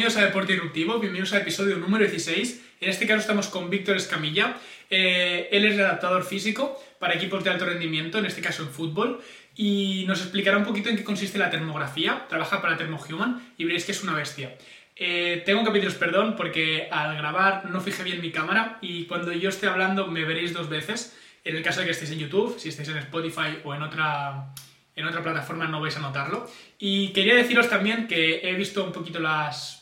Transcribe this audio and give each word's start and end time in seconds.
Bienvenidos 0.00 0.22
a 0.22 0.26
Deporte 0.28 0.54
Disruptivo, 0.54 0.98
bienvenidos 0.98 1.34
al 1.34 1.42
episodio 1.42 1.76
número 1.76 2.06
16. 2.06 2.62
En 2.80 2.88
este 2.88 3.06
caso 3.06 3.20
estamos 3.20 3.48
con 3.48 3.68
Víctor 3.68 3.98
Escamilla. 3.98 4.56
Eh, 4.88 5.50
él 5.52 5.66
es 5.66 5.78
adaptador 5.78 6.24
físico 6.24 6.82
para 6.98 7.12
equipos 7.12 7.44
de 7.44 7.50
alto 7.50 7.66
rendimiento, 7.66 8.16
en 8.16 8.24
este 8.24 8.40
caso 8.40 8.62
en 8.62 8.70
fútbol, 8.70 9.20
y 9.54 10.06
nos 10.08 10.22
explicará 10.22 10.56
un 10.56 10.64
poquito 10.64 10.88
en 10.88 10.96
qué 10.96 11.04
consiste 11.04 11.36
la 11.36 11.50
termografía. 11.50 12.24
Trabaja 12.30 12.62
para 12.62 12.78
Thermohuman 12.78 13.52
y 13.58 13.64
veréis 13.64 13.84
que 13.84 13.92
es 13.92 14.02
una 14.02 14.14
bestia. 14.14 14.56
Eh, 14.96 15.42
tengo 15.44 15.64
que 15.64 15.70
pediros 15.70 15.96
perdón 15.96 16.34
porque 16.34 16.88
al 16.90 17.18
grabar 17.18 17.66
no 17.66 17.82
fijé 17.82 18.02
bien 18.02 18.22
mi 18.22 18.30
cámara 18.30 18.78
y 18.80 19.04
cuando 19.04 19.32
yo 19.32 19.50
esté 19.50 19.66
hablando 19.66 20.06
me 20.06 20.24
veréis 20.24 20.54
dos 20.54 20.70
veces. 20.70 21.14
En 21.44 21.56
el 21.56 21.62
caso 21.62 21.80
de 21.80 21.84
que 21.84 21.92
estéis 21.92 22.12
en 22.12 22.20
YouTube, 22.20 22.58
si 22.58 22.70
estáis 22.70 22.88
en 22.88 22.96
Spotify 22.96 23.58
o 23.64 23.74
en 23.74 23.82
otra, 23.82 24.54
en 24.96 25.06
otra 25.06 25.22
plataforma 25.22 25.66
no 25.66 25.78
vais 25.78 25.98
a 25.98 26.00
notarlo. 26.00 26.50
Y 26.78 27.08
quería 27.12 27.34
deciros 27.34 27.68
también 27.68 28.08
que 28.08 28.48
he 28.48 28.54
visto 28.54 28.82
un 28.82 28.92
poquito 28.92 29.20
las 29.20 29.79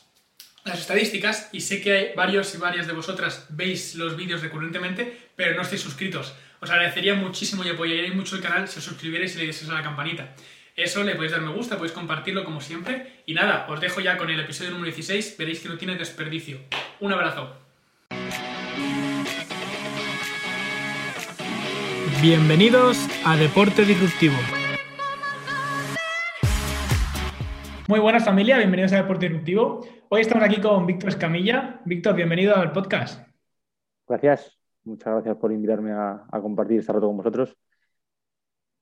las 0.65 0.79
estadísticas 0.79 1.49
y 1.51 1.61
sé 1.61 1.81
que 1.81 1.93
hay 1.93 2.15
varios 2.15 2.53
y 2.53 2.57
varias 2.57 2.87
de 2.87 2.93
vosotras 2.93 3.47
veis 3.49 3.95
los 3.95 4.15
vídeos 4.15 4.41
recurrentemente, 4.41 5.17
pero 5.35 5.55
no 5.55 5.61
estáis 5.61 5.81
suscritos. 5.81 6.33
Os 6.61 6.69
agradecería 6.69 7.15
muchísimo 7.15 7.63
y 7.63 7.69
apoyaríais 7.69 8.13
mucho 8.13 8.35
el 8.35 8.41
canal 8.41 8.67
si 8.67 8.79
os 8.79 8.85
suscribierais 8.85 9.35
y 9.35 9.39
le 9.39 9.45
dieseis 9.45 9.69
a 9.69 9.75
la 9.75 9.83
campanita. 9.83 10.35
Eso, 10.75 11.03
le 11.03 11.15
podéis 11.15 11.31
dar 11.31 11.41
me 11.41 11.51
gusta, 11.51 11.75
podéis 11.77 11.93
compartirlo 11.93 12.43
como 12.43 12.61
siempre. 12.61 13.23
Y 13.25 13.33
nada, 13.33 13.65
os 13.69 13.79
dejo 13.81 14.01
ya 14.01 14.17
con 14.17 14.29
el 14.29 14.39
episodio 14.39 14.71
número 14.71 14.85
16, 14.85 15.35
veréis 15.37 15.59
que 15.59 15.69
no 15.69 15.77
tiene 15.77 15.95
desperdicio. 15.95 16.59
Un 16.99 17.13
abrazo. 17.13 17.55
Bienvenidos 22.21 22.97
a 23.25 23.37
Deporte 23.37 23.85
Disruptivo. 23.85 24.35
Muy 27.87 27.99
buenas 27.99 28.23
familia, 28.23 28.57
bienvenidos 28.57 28.91
a 28.93 28.97
Deporte 28.97 29.27
Disruptivo. 29.27 29.98
Hoy 30.11 30.21
estamos 30.21 30.43
aquí 30.43 30.59
con 30.59 30.87
Víctor 30.87 31.09
Escamilla. 31.09 31.81
Víctor, 31.85 32.15
bienvenido 32.15 32.55
al 32.55 32.71
podcast. 32.71 33.29
Gracias, 34.07 34.59
muchas 34.83 35.13
gracias 35.13 35.37
por 35.37 35.51
invitarme 35.51 35.91
a, 35.91 36.25
compartir 36.41 36.79
este 36.79 36.91
rato 36.91 37.05
con 37.05 37.17
vosotros. 37.17 37.55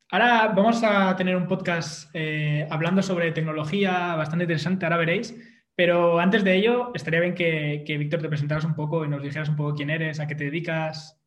Ahora 0.09 0.53
vamos 0.55 0.81
a 0.85 1.13
tener 1.17 1.35
un 1.35 1.45
podcast 1.45 2.09
eh, 2.13 2.65
hablando 2.71 3.02
sobre 3.02 3.33
tecnología 3.33 4.15
bastante 4.15 4.45
interesante, 4.45 4.85
ahora 4.85 4.95
veréis. 4.95 5.35
Pero 5.75 6.17
antes 6.17 6.45
de 6.45 6.55
ello, 6.55 6.91
estaría 6.93 7.19
bien 7.19 7.35
que, 7.35 7.83
Víctor 7.85 8.21
te 8.21 8.30
presentaras 8.30 8.63
un 8.63 8.73
poco 8.73 9.03
y 9.03 9.09
nos 9.09 9.21
dijeras 9.21 9.49
un 9.49 9.57
poco 9.57 9.75
quién 9.75 9.89
eres, 9.89 10.21
a 10.21 10.27
qué 10.27 10.35
te 10.35 10.45
dedicas. 10.45 11.21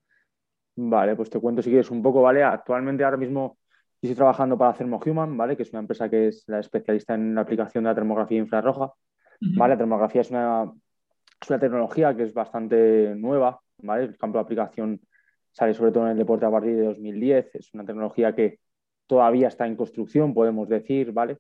Vale, 0.77 1.15
pues 1.15 1.29
te 1.29 1.39
cuento 1.39 1.61
si 1.61 1.69
quieres 1.69 1.91
un 1.91 2.03
poco, 2.03 2.23
¿vale? 2.23 2.43
Actualmente 2.43 3.05
ahora 3.05 3.19
mismo 3.19 3.59
estoy 4.01 4.17
trabajando 4.17 4.57
para 4.57 4.73
Thermohuman, 4.73 5.37
¿vale? 5.37 5.59
Que 5.59 5.65
es 5.65 5.71
una 5.73 5.81
empresa 5.81 6.09
que 6.09 6.29
es 6.29 6.45
la 6.47 6.61
especialista 6.61 7.13
en 7.13 7.35
la 7.35 7.43
aplicación 7.43 7.85
de 7.85 7.91
la 7.91 7.95
termografía 7.95 8.39
infrarroja. 8.39 8.95
¿Vale? 9.41 9.75
La 9.75 9.79
termografía 9.79 10.21
es 10.21 10.31
una, 10.31 10.73
es 11.41 11.51
una 11.51 11.59
tecnología 11.59 12.15
que 12.17 12.25
es 12.25 12.35
bastante 12.35 13.15
nueva, 13.17 13.61
¿vale? 13.79 14.05
El 14.05 14.19
campo 14.19 14.39
de 14.39 14.43
aplicación 14.43 15.01
sale 15.51 15.75
sobre 15.75 15.93
todo 15.93 16.05
en 16.05 16.13
el 16.13 16.19
deporte 16.19 16.47
a 16.47 16.51
partir 16.51 16.77
de 16.77 16.85
2010, 16.85 17.55
es 17.55 17.75
una 17.75 17.85
tecnología 17.85 18.35
que 18.35 18.61
todavía 19.07 19.49
está 19.49 19.67
en 19.67 19.77
construcción, 19.77 20.35
podemos 20.35 20.69
decir, 20.69 21.13
¿vale? 21.13 21.39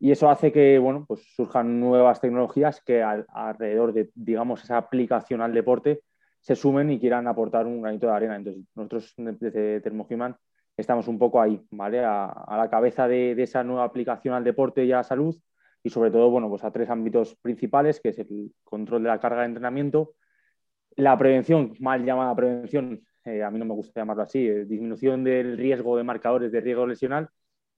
Y 0.00 0.10
eso 0.10 0.28
hace 0.28 0.50
que, 0.50 0.78
bueno, 0.78 1.04
pues 1.06 1.22
surjan 1.36 1.78
nuevas 1.78 2.20
tecnologías 2.20 2.82
que 2.84 3.02
alrededor 3.02 3.92
de, 3.92 4.10
digamos, 4.14 4.64
esa 4.64 4.76
aplicación 4.76 5.40
al 5.40 5.54
deporte 5.54 6.02
se 6.40 6.56
sumen 6.56 6.90
y 6.90 6.98
quieran 6.98 7.28
aportar 7.28 7.66
un 7.66 7.80
granito 7.80 8.08
de 8.08 8.12
arena. 8.12 8.34
Entonces, 8.34 8.64
nosotros 8.74 9.14
desde 9.16 9.80
Thermohuman 9.80 10.34
estamos 10.76 11.06
un 11.06 11.20
poco 11.20 11.40
ahí, 11.40 11.64
¿vale? 11.70 12.02
A, 12.04 12.56
la 12.56 12.68
cabeza 12.68 13.06
de, 13.06 13.36
de, 13.36 13.44
esa 13.44 13.62
nueva 13.62 13.84
aplicación 13.84 14.34
al 14.34 14.42
deporte 14.42 14.84
y 14.84 14.90
a 14.90 14.96
la 14.96 15.04
salud 15.04 15.36
y 15.82 15.90
sobre 15.90 16.10
todo, 16.10 16.30
bueno, 16.30 16.48
pues 16.48 16.64
a 16.64 16.70
tres 16.70 16.90
ámbitos 16.90 17.36
principales, 17.36 18.00
que 18.00 18.10
es 18.10 18.18
el 18.18 18.52
control 18.64 19.02
de 19.02 19.08
la 19.08 19.20
carga 19.20 19.40
de 19.40 19.46
entrenamiento, 19.46 20.14
la 20.96 21.16
prevención, 21.18 21.74
mal 21.80 22.04
llamada 22.04 22.34
prevención, 22.36 23.02
eh, 23.24 23.42
a 23.42 23.50
mí 23.50 23.58
no 23.58 23.64
me 23.64 23.74
gusta 23.74 24.00
llamarlo 24.00 24.22
así, 24.24 24.46
eh, 24.46 24.64
disminución 24.64 25.24
del 25.24 25.56
riesgo 25.56 25.96
de 25.96 26.04
marcadores 26.04 26.52
de 26.52 26.60
riesgo 26.60 26.86
lesional, 26.86 27.28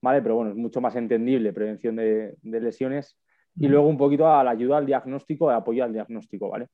¿vale? 0.01 0.21
Pero 0.21 0.35
bueno, 0.35 0.51
es 0.51 0.57
mucho 0.57 0.81
más 0.81 0.95
entendible 0.95 1.53
prevención 1.53 1.95
de, 1.95 2.35
lesiones 2.43 3.17
y 3.57 3.67
luego 3.67 3.87
un 3.87 3.97
poquito 3.97 4.27
a 4.27 4.43
la 4.43 4.51
ayuda 4.51 4.77
al 4.77 4.85
diagnóstico, 4.85 5.49
a 5.49 5.57
apoyo 5.57 5.83
al 5.83 5.93
diagnóstico, 5.93 6.49
¿vale? 6.49 6.67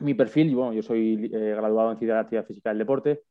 Mi 0.00 0.14
perfil, 0.14 0.54
bueno, 0.54 0.72
yo 0.72 0.82
soy 0.82 1.30
eh, 1.32 1.54
graduado 1.56 1.90
en 1.90 1.98
Ciencia 1.98 2.14
de 2.14 2.18
la 2.18 2.22
Actividad 2.22 2.46
Física 2.46 2.70
del 2.70 2.78
Deporte, 2.78 3.22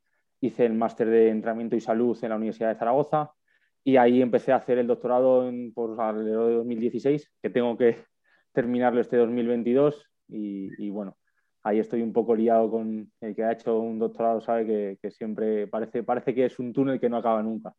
hice 0.42 0.66
el 0.66 0.74
máster 0.74 1.10
de 1.10 1.30
entrenamiento 1.30 1.76
y 1.76 1.82
salud 1.82 2.18
en 2.22 2.30
la 2.30 2.36
Universidad 2.36 2.70
de 2.70 2.76
Zaragoza, 2.76 3.32
y 3.88 3.96
ahí 3.96 4.22
empecé 4.22 4.52
a 4.52 4.58
hacer 4.58 4.80
el 4.80 4.88
doctorado 4.88 5.48
en, 5.48 5.74
por 5.74 6.02
alrededor 6.02 6.50
de 6.50 6.56
2016, 6.56 7.32
que 7.42 7.50
tengo 7.50 7.78
que 7.78 7.96
terminarlo 8.52 9.00
este 9.00 9.16
2022 9.16 10.06
y, 10.28 10.90
bueno, 10.90 11.16
ahí 11.64 11.80
estoy 11.80 12.02
un 12.02 12.12
poco 12.12 12.36
liado 12.36 12.70
con 12.70 13.10
el 13.22 13.34
que 13.34 13.46
ha 13.46 13.54
hecho 13.54 13.80
un 13.80 13.98
doctorado, 13.98 14.42
sabe 14.42 14.98
que, 15.02 15.10
siempre 15.10 15.68
parece, 15.68 16.04
parece 16.04 16.36
que 16.36 16.48
es 16.48 16.60
un 16.60 16.74
túnel 16.74 17.00
que 17.00 17.08
no 17.08 17.16
acaba 17.16 17.42
nunca. 17.42 17.74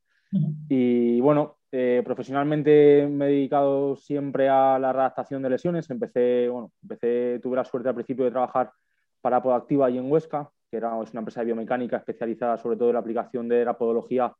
Y 0.70 1.20
bueno, 1.20 1.58
eh, 1.70 2.00
profesionalmente 2.02 3.06
me 3.06 3.26
he 3.26 3.32
dedicado 3.32 3.94
siempre 3.94 4.48
a 4.48 4.78
la 4.78 4.94
redactación 4.94 5.42
de 5.42 5.50
lesiones. 5.50 5.90
Empecé, 5.90 6.48
bueno, 6.48 6.72
empecé, 6.80 7.38
tuve 7.42 7.56
la 7.56 7.66
suerte 7.66 7.90
al 7.90 7.94
principio 7.94 8.24
de 8.24 8.30
trabajar 8.30 8.72
para 9.20 9.42
Podactiva 9.42 9.90
y 9.90 9.98
en 9.98 10.10
Huesca, 10.10 10.50
que 10.70 10.78
era 10.78 10.94
una 10.94 11.06
empresa 11.12 11.40
de 11.40 11.46
biomecánica 11.46 11.98
especializada 11.98 12.56
sobre 12.56 12.78
todo 12.78 12.88
en 12.88 12.94
la 12.94 13.00
aplicación 13.00 13.46
de 13.46 13.62
la 13.62 13.76
podología 13.76 14.32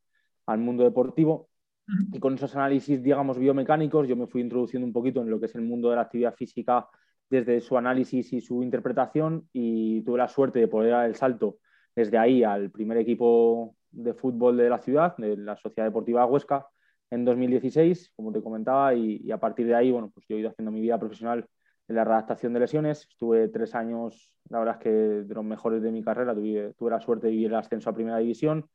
al 0.48 0.58
mundo 0.58 0.82
deportivo. 0.82 1.47
Y 2.12 2.20
con 2.20 2.34
esos 2.34 2.54
análisis, 2.54 3.02
digamos, 3.02 3.38
biomecánicos, 3.38 4.06
yo 4.06 4.16
me 4.16 4.26
fui 4.26 4.42
introduciendo 4.42 4.86
un 4.86 4.92
poquito 4.92 5.22
en 5.22 5.30
lo 5.30 5.40
que 5.40 5.46
es 5.46 5.54
el 5.54 5.62
mundo 5.62 5.90
de 5.90 5.96
la 5.96 6.02
actividad 6.02 6.34
física 6.34 6.86
desde 7.30 7.60
su 7.60 7.76
análisis 7.76 8.32
y 8.32 8.40
su 8.40 8.62
interpretación 8.62 9.48
y 9.52 10.02
tuve 10.02 10.18
la 10.18 10.28
suerte 10.28 10.58
de 10.58 10.68
poder 10.68 10.92
dar 10.92 11.06
el 11.06 11.14
salto 11.14 11.58
desde 11.94 12.18
ahí 12.18 12.44
al 12.44 12.70
primer 12.70 12.98
equipo 12.98 13.74
de 13.90 14.14
fútbol 14.14 14.56
de 14.56 14.70
la 14.70 14.78
ciudad, 14.78 15.16
de 15.16 15.36
la 15.36 15.56
Sociedad 15.56 15.88
Deportiva 15.88 16.26
Huesca, 16.26 16.66
en 17.10 17.24
2016, 17.24 18.12
como 18.14 18.32
te 18.32 18.42
comentaba, 18.42 18.94
y, 18.94 19.30
a 19.30 19.38
partir 19.38 19.66
de 19.66 19.74
ahí, 19.74 19.90
bueno, 19.90 20.10
pues 20.12 20.26
yo 20.28 20.36
he 20.36 20.40
ido 20.40 20.50
haciendo 20.50 20.70
mi 20.70 20.80
vida 20.80 20.98
profesional 20.98 21.46
en 21.88 21.96
la 21.96 22.04
redactación 22.04 22.52
de 22.52 22.60
lesiones. 22.60 23.06
Estuve 23.10 23.48
tres 23.48 23.74
años, 23.74 24.34
la 24.50 24.58
verdad 24.58 24.76
es 24.76 24.82
que 24.82 24.90
de 24.90 25.34
los 25.34 25.44
mejores 25.44 25.82
de 25.82 25.90
mi 25.90 26.02
carrera, 26.02 26.34
tuve, 26.34 26.74
tuve 26.74 26.90
la 26.90 27.00
suerte 27.00 27.28
de 27.28 27.32
vivir 27.32 27.46
el 27.48 27.54
ascenso 27.54 27.88
a 27.88 27.94
Primera 27.94 28.18
División 28.18 28.68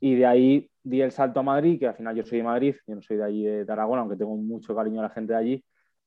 y 0.00 0.14
de 0.14 0.26
ahí 0.26 0.70
di 0.82 1.02
el 1.02 1.12
salto 1.12 1.40
a 1.40 1.42
Madrid, 1.42 1.78
que 1.78 1.86
al 1.86 1.94
final 1.94 2.16
yo 2.16 2.24
soy 2.24 2.38
de 2.38 2.44
Madrid, 2.44 2.74
yo 2.86 2.94
no 2.94 3.02
soy 3.02 3.16
de 3.16 3.24
allí 3.24 3.44
de 3.44 3.64
Tarragona, 3.64 4.02
aunque 4.02 4.16
tengo 4.16 4.36
mucho 4.36 4.74
cariño 4.74 5.00
a 5.00 5.04
la 5.04 5.10
gente 5.10 5.32
de 5.32 5.38
allí. 5.38 5.64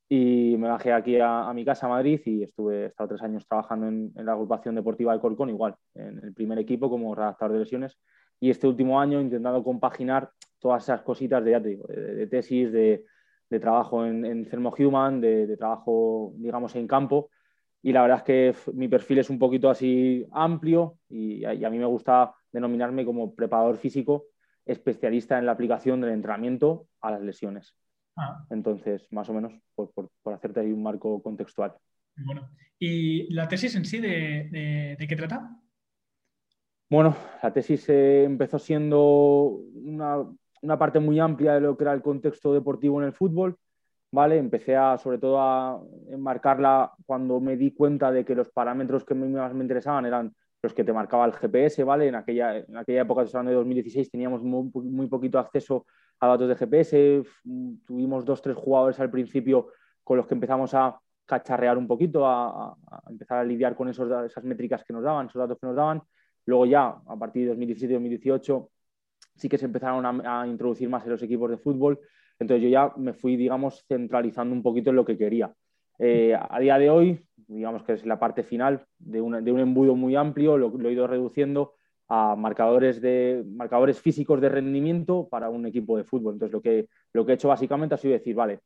Y 0.10 0.58
me 0.58 0.68
bajé 0.68 0.92
aquí 0.92 1.18
a, 1.22 1.52
mi 1.54 1.64
casa 1.64 1.86
a 1.86 1.90
Madrid 1.90 2.20
y 2.26 2.44
estuve, 2.44 2.84
he 2.84 2.86
estado 2.88 3.10
tres 3.10 3.22
años 3.22 3.48
trabajando 3.48 3.88
en, 3.88 4.12
la 4.16 4.34
agrupación 4.34 4.76
deportiva 4.76 5.14
de 5.14 5.22
Corcón, 5.22 5.50
igual, 5.50 5.76
en 5.96 6.20
el 6.24 6.34
primer 6.34 6.60
equipo 6.60 6.90
como 6.90 7.16
redactor 7.16 7.52
de 7.54 7.60
lesiones. 7.60 7.98
Y 8.40 8.50
este 8.50 8.68
último 8.68 9.00
año 9.00 9.22
intentando 9.22 9.64
compaginar 9.64 10.32
todas 10.60 10.84
esas 10.84 11.02
cositas 11.04 11.44
de, 11.46 11.60
de, 11.60 12.28
tesis, 12.28 12.72
de, 12.72 13.06
trabajo 13.62 14.06
en, 14.06 14.26
en 14.26 14.46
Thermohuman, 14.46 15.22
de, 15.22 15.48
de 15.48 15.58
trabajo, 15.58 16.34
digamos, 16.36 16.76
en 16.76 16.88
campo. 16.88 17.30
Y 17.82 17.94
la 17.94 18.02
verdad 18.02 18.18
es 18.18 18.24
que 18.24 18.72
mi 18.74 18.88
perfil 18.88 19.20
es 19.20 19.30
un 19.30 19.40
poquito 19.40 19.70
así 19.70 20.26
amplio 20.32 20.98
y 21.10 21.44
a 21.46 21.70
mí 21.70 21.80
me 21.80 21.86
gusta 21.86 22.34
denominarme 22.52 23.06
como 23.06 23.34
preparador 23.34 23.78
físico 23.78 24.26
especialista 24.66 25.40
en 25.40 25.46
la 25.46 25.54
aplicación 25.54 26.02
del 26.02 26.12
entrenamiento 26.12 26.88
a 27.02 27.12
las 27.12 27.22
lesiones. 27.22 27.76
Ah. 28.16 28.46
Entonces, 28.50 29.08
más 29.12 29.30
o 29.30 29.34
menos, 29.34 29.54
por, 29.76 30.12
hacerte 30.34 30.60
ahí 30.60 30.72
un 30.72 30.84
marco 30.84 31.22
contextual. 31.22 31.74
Bueno, 32.16 32.50
¿y 32.78 33.34
la 33.34 33.48
tesis 33.48 33.76
en 33.76 33.86
sí 33.86 34.00
de, 34.00 34.98
qué 35.08 35.16
trata? 35.16 35.58
Bueno, 36.90 37.16
la 37.42 37.54
tesis 37.54 37.88
eh, 37.90 38.24
empezó 38.26 38.60
siendo 38.60 39.62
una, 39.76 40.18
una, 40.62 40.78
parte 40.78 41.00
muy 41.00 41.20
amplia 41.20 41.54
de 41.54 41.62
lo 41.62 41.78
que 41.78 41.86
era 41.86 41.94
el 41.94 42.02
contexto 42.02 42.54
deportivo 42.54 43.02
en 43.02 43.08
el 43.08 43.14
fútbol, 43.14 43.58
¿vale? 44.12 44.38
Empecé 44.38 44.76
a, 44.76 44.98
sobre 44.98 45.18
todo 45.18 45.40
a 45.40 45.82
enmarcarla 46.10 46.92
cuando 47.06 47.40
me 47.40 47.56
di 47.56 47.72
cuenta 47.72 48.12
de 48.12 48.26
que 48.26 48.36
los 48.36 48.50
parámetros 48.50 49.06
que 49.06 49.16
más 49.16 49.54
me 49.54 49.64
interesaban 49.64 50.06
eran 50.06 50.36
los 50.62 50.74
que 50.74 50.84
te 50.84 50.94
marcaba 50.94 51.26
el 51.26 51.34
GPS, 51.34 51.84
¿vale? 51.84 52.08
En 52.08 52.16
aquella, 52.16 52.58
en 52.58 52.78
aquella 52.78 53.02
época, 53.02 53.24
de 53.24 53.54
2016, 53.54 54.12
teníamos 54.12 54.44
muy, 54.44 55.08
poquito 55.08 55.40
acceso 55.40 55.86
a 56.20 56.28
datos 56.28 56.48
de 56.50 56.56
GPS, 56.56 57.24
tuvimos 57.86 58.26
dos, 58.26 58.42
tres 58.42 58.56
jugadores 58.56 59.00
al 59.00 59.10
principio 59.10 59.70
con 60.04 60.18
los 60.18 60.28
que 60.28 60.36
empezamos 60.36 60.74
a 60.74 61.00
cacharrear 61.26 61.78
un 61.78 61.88
poquito, 61.88 62.28
a, 62.28 62.76
empezar 63.10 63.40
a 63.40 63.44
lidiar 63.44 63.76
con 63.76 63.90
esos, 63.90 64.10
esas 64.26 64.44
métricas 64.44 64.84
que 64.84 64.94
nos 64.94 65.04
daban, 65.04 65.28
esos 65.28 65.40
datos 65.40 65.58
que 65.60 65.66
nos 65.66 65.76
daban. 65.76 66.02
Luego 66.46 66.66
ya, 66.66 66.88
a 67.06 67.18
partir 67.18 67.48
de 67.48 67.56
2017-2018, 67.56 68.70
sí 69.36 69.50
que 69.50 69.58
se 69.58 69.66
empezaron 69.66 70.06
a, 70.26 70.48
introducir 70.48 70.90
más 70.90 71.04
en 71.06 71.12
los 71.12 71.24
equipos 71.24 71.50
de 71.50 71.58
fútbol. 71.58 72.00
Entonces 72.38 72.64
yo 72.64 72.70
ya 72.70 72.94
me 72.98 73.14
fui, 73.14 73.36
digamos, 73.36 73.84
centralizando 73.88 74.54
un 74.54 74.62
poquito 74.62 74.90
en 74.90 74.96
lo 74.96 75.06
que 75.06 75.18
quería. 75.18 75.52
Eh, 76.04 76.34
a 76.36 76.60
día 76.60 76.80
de 76.80 76.90
hoy, 76.90 77.24
digamos 77.48 77.84
que 77.84 77.94
es 77.94 78.08
la 78.08 78.18
parte 78.18 78.42
final 78.42 78.84
de, 78.98 79.22
un 79.22 79.36
embudo 79.60 79.96
muy 79.96 80.16
amplio, 80.16 80.58
lo, 80.58 80.90
he 80.90 80.94
ido 80.94 81.06
reduciendo 81.06 81.76
a 82.08 82.36
marcadores, 82.36 83.02
de, 83.02 83.44
marcadores 83.48 84.02
físicos 84.02 84.42
de 84.42 84.50
rendimiento 84.50 85.28
para 85.30 85.50
un 85.50 85.68
equipo 85.68 85.98
de 85.98 86.04
fútbol. 86.04 86.34
Entonces, 86.34 86.54
lo 86.54 86.62
que, 86.62 86.88
lo 87.14 87.24
que 87.24 87.34
he 87.34 87.36
hecho 87.36 87.50
básicamente 87.50 87.94
ha 87.94 87.98
sido 88.00 88.14
decir, 88.14 88.36
vale, 88.36 88.60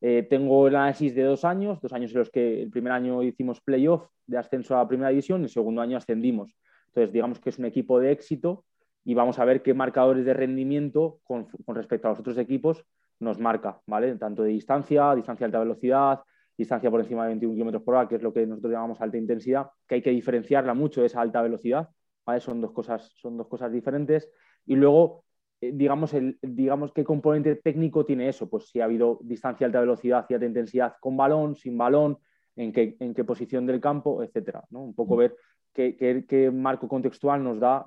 Eh, 0.00 0.22
tengo 0.30 0.68
el 0.68 0.76
análisis 0.76 1.12
de 1.14 1.24
dos 1.24 1.44
años, 1.44 1.80
dos 1.80 1.92
años 1.92 2.12
en 2.12 2.18
los 2.18 2.30
que 2.30 2.62
el 2.62 2.70
primer 2.70 2.92
año 2.92 3.20
hicimos 3.24 3.60
playoff 3.60 4.06
de 4.28 4.38
ascenso 4.38 4.76
a 4.76 4.78
la 4.78 4.88
primera 4.88 5.10
división 5.10 5.40
y 5.40 5.44
el 5.44 5.50
segundo 5.50 5.82
año 5.82 5.96
ascendimos. 5.96 6.56
Entonces, 6.86 7.12
digamos 7.12 7.40
que 7.40 7.50
es 7.50 7.58
un 7.58 7.64
equipo 7.64 7.98
de 7.98 8.12
éxito 8.12 8.64
y 9.04 9.14
vamos 9.14 9.40
a 9.40 9.44
ver 9.44 9.60
qué 9.60 9.74
marcadores 9.74 10.24
de 10.24 10.34
rendimiento 10.34 11.18
con, 11.24 11.46
con 11.66 11.74
respecto 11.74 12.06
a 12.06 12.10
los 12.12 12.20
otros 12.20 12.38
equipos 12.38 12.84
nos 13.20 13.40
marca, 13.40 13.80
¿vale? 13.86 14.14
Tanto 14.16 14.44
de 14.44 14.50
distancia, 14.50 15.14
distancia 15.16 15.44
de 15.44 15.48
alta 15.48 15.58
velocidad, 15.58 16.20
distancia 16.58 16.90
por 16.90 17.00
encima 17.00 17.22
de 17.22 17.28
21 17.28 17.54
km 17.54 17.84
por 17.84 17.94
hora, 17.94 18.08
que 18.08 18.16
es 18.16 18.22
lo 18.22 18.32
que 18.32 18.44
nosotros 18.46 18.72
llamamos 18.72 19.00
alta 19.00 19.16
intensidad, 19.16 19.70
que 19.86 19.94
hay 19.96 20.02
que 20.02 20.10
diferenciarla 20.10 20.74
mucho 20.74 21.00
de 21.00 21.06
esa 21.06 21.20
alta 21.20 21.40
velocidad, 21.40 21.88
¿vale? 22.26 22.40
Son 22.40 22.60
dos 22.60 22.72
cosas, 22.72 23.12
son 23.14 23.36
dos 23.36 23.46
cosas 23.46 23.72
diferentes. 23.72 24.28
Y 24.66 24.74
luego, 24.74 25.24
eh, 25.60 25.70
digamos, 25.72 26.12
el, 26.14 26.36
digamos, 26.42 26.92
¿qué 26.92 27.04
componente 27.04 27.54
técnico 27.54 28.04
tiene 28.04 28.28
eso? 28.28 28.50
Pues 28.50 28.68
si 28.68 28.80
ha 28.80 28.84
habido 28.84 29.20
distancia 29.22 29.66
alta 29.66 29.80
velocidad 29.80 30.26
y 30.28 30.34
alta 30.34 30.46
intensidad 30.46 30.94
con 31.00 31.16
balón, 31.16 31.54
sin 31.54 31.78
balón, 31.78 32.18
en 32.56 32.72
qué, 32.72 32.96
en 32.98 33.14
qué 33.14 33.24
posición 33.24 33.64
del 33.64 33.80
campo, 33.80 34.22
etcétera, 34.24 34.64
¿no? 34.70 34.82
Un 34.82 34.94
poco 34.94 35.16
ver 35.16 35.36
qué, 35.72 36.24
qué, 36.28 36.50
marco 36.50 36.88
contextual 36.88 37.42
nos 37.42 37.60
da 37.60 37.86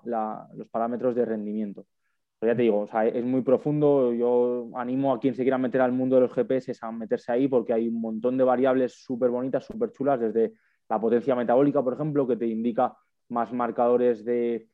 los 0.53 0.67
parámetros 0.69 1.13
de 1.13 1.25
rendimiento. 1.25 1.85
Pero 2.41 2.53
ya 2.53 2.57
te 2.57 2.63
digo, 2.63 2.89
es 3.03 3.23
muy 3.23 3.43
profundo. 3.43 4.11
Yo 4.13 4.67
animo 4.73 5.13
a 5.13 5.19
quien 5.19 5.35
se 5.35 5.43
quiera 5.43 5.59
meter 5.59 5.79
al 5.79 5.91
mundo 5.91 6.15
de 6.15 6.21
los 6.23 6.33
GPS 6.33 6.73
a 6.81 6.91
meterse 6.91 7.31
ahí 7.31 7.47
porque 7.47 7.71
hay 7.71 7.87
un 7.87 8.01
montón 8.01 8.35
de 8.35 8.43
variables 8.43 8.93
súper 8.93 9.29
bonitas, 9.29 9.63
súper 9.63 9.91
chulas, 9.91 10.19
desde 10.19 10.53
la 10.89 10.99
potencia 10.99 11.35
metabólica, 11.35 11.83
por 11.83 11.93
ejemplo, 11.93 12.27
que 12.27 12.37
te 12.37 12.47
indica 12.47 12.97
más 13.29 13.53
marcadores 13.53 14.25
de, 14.25 14.67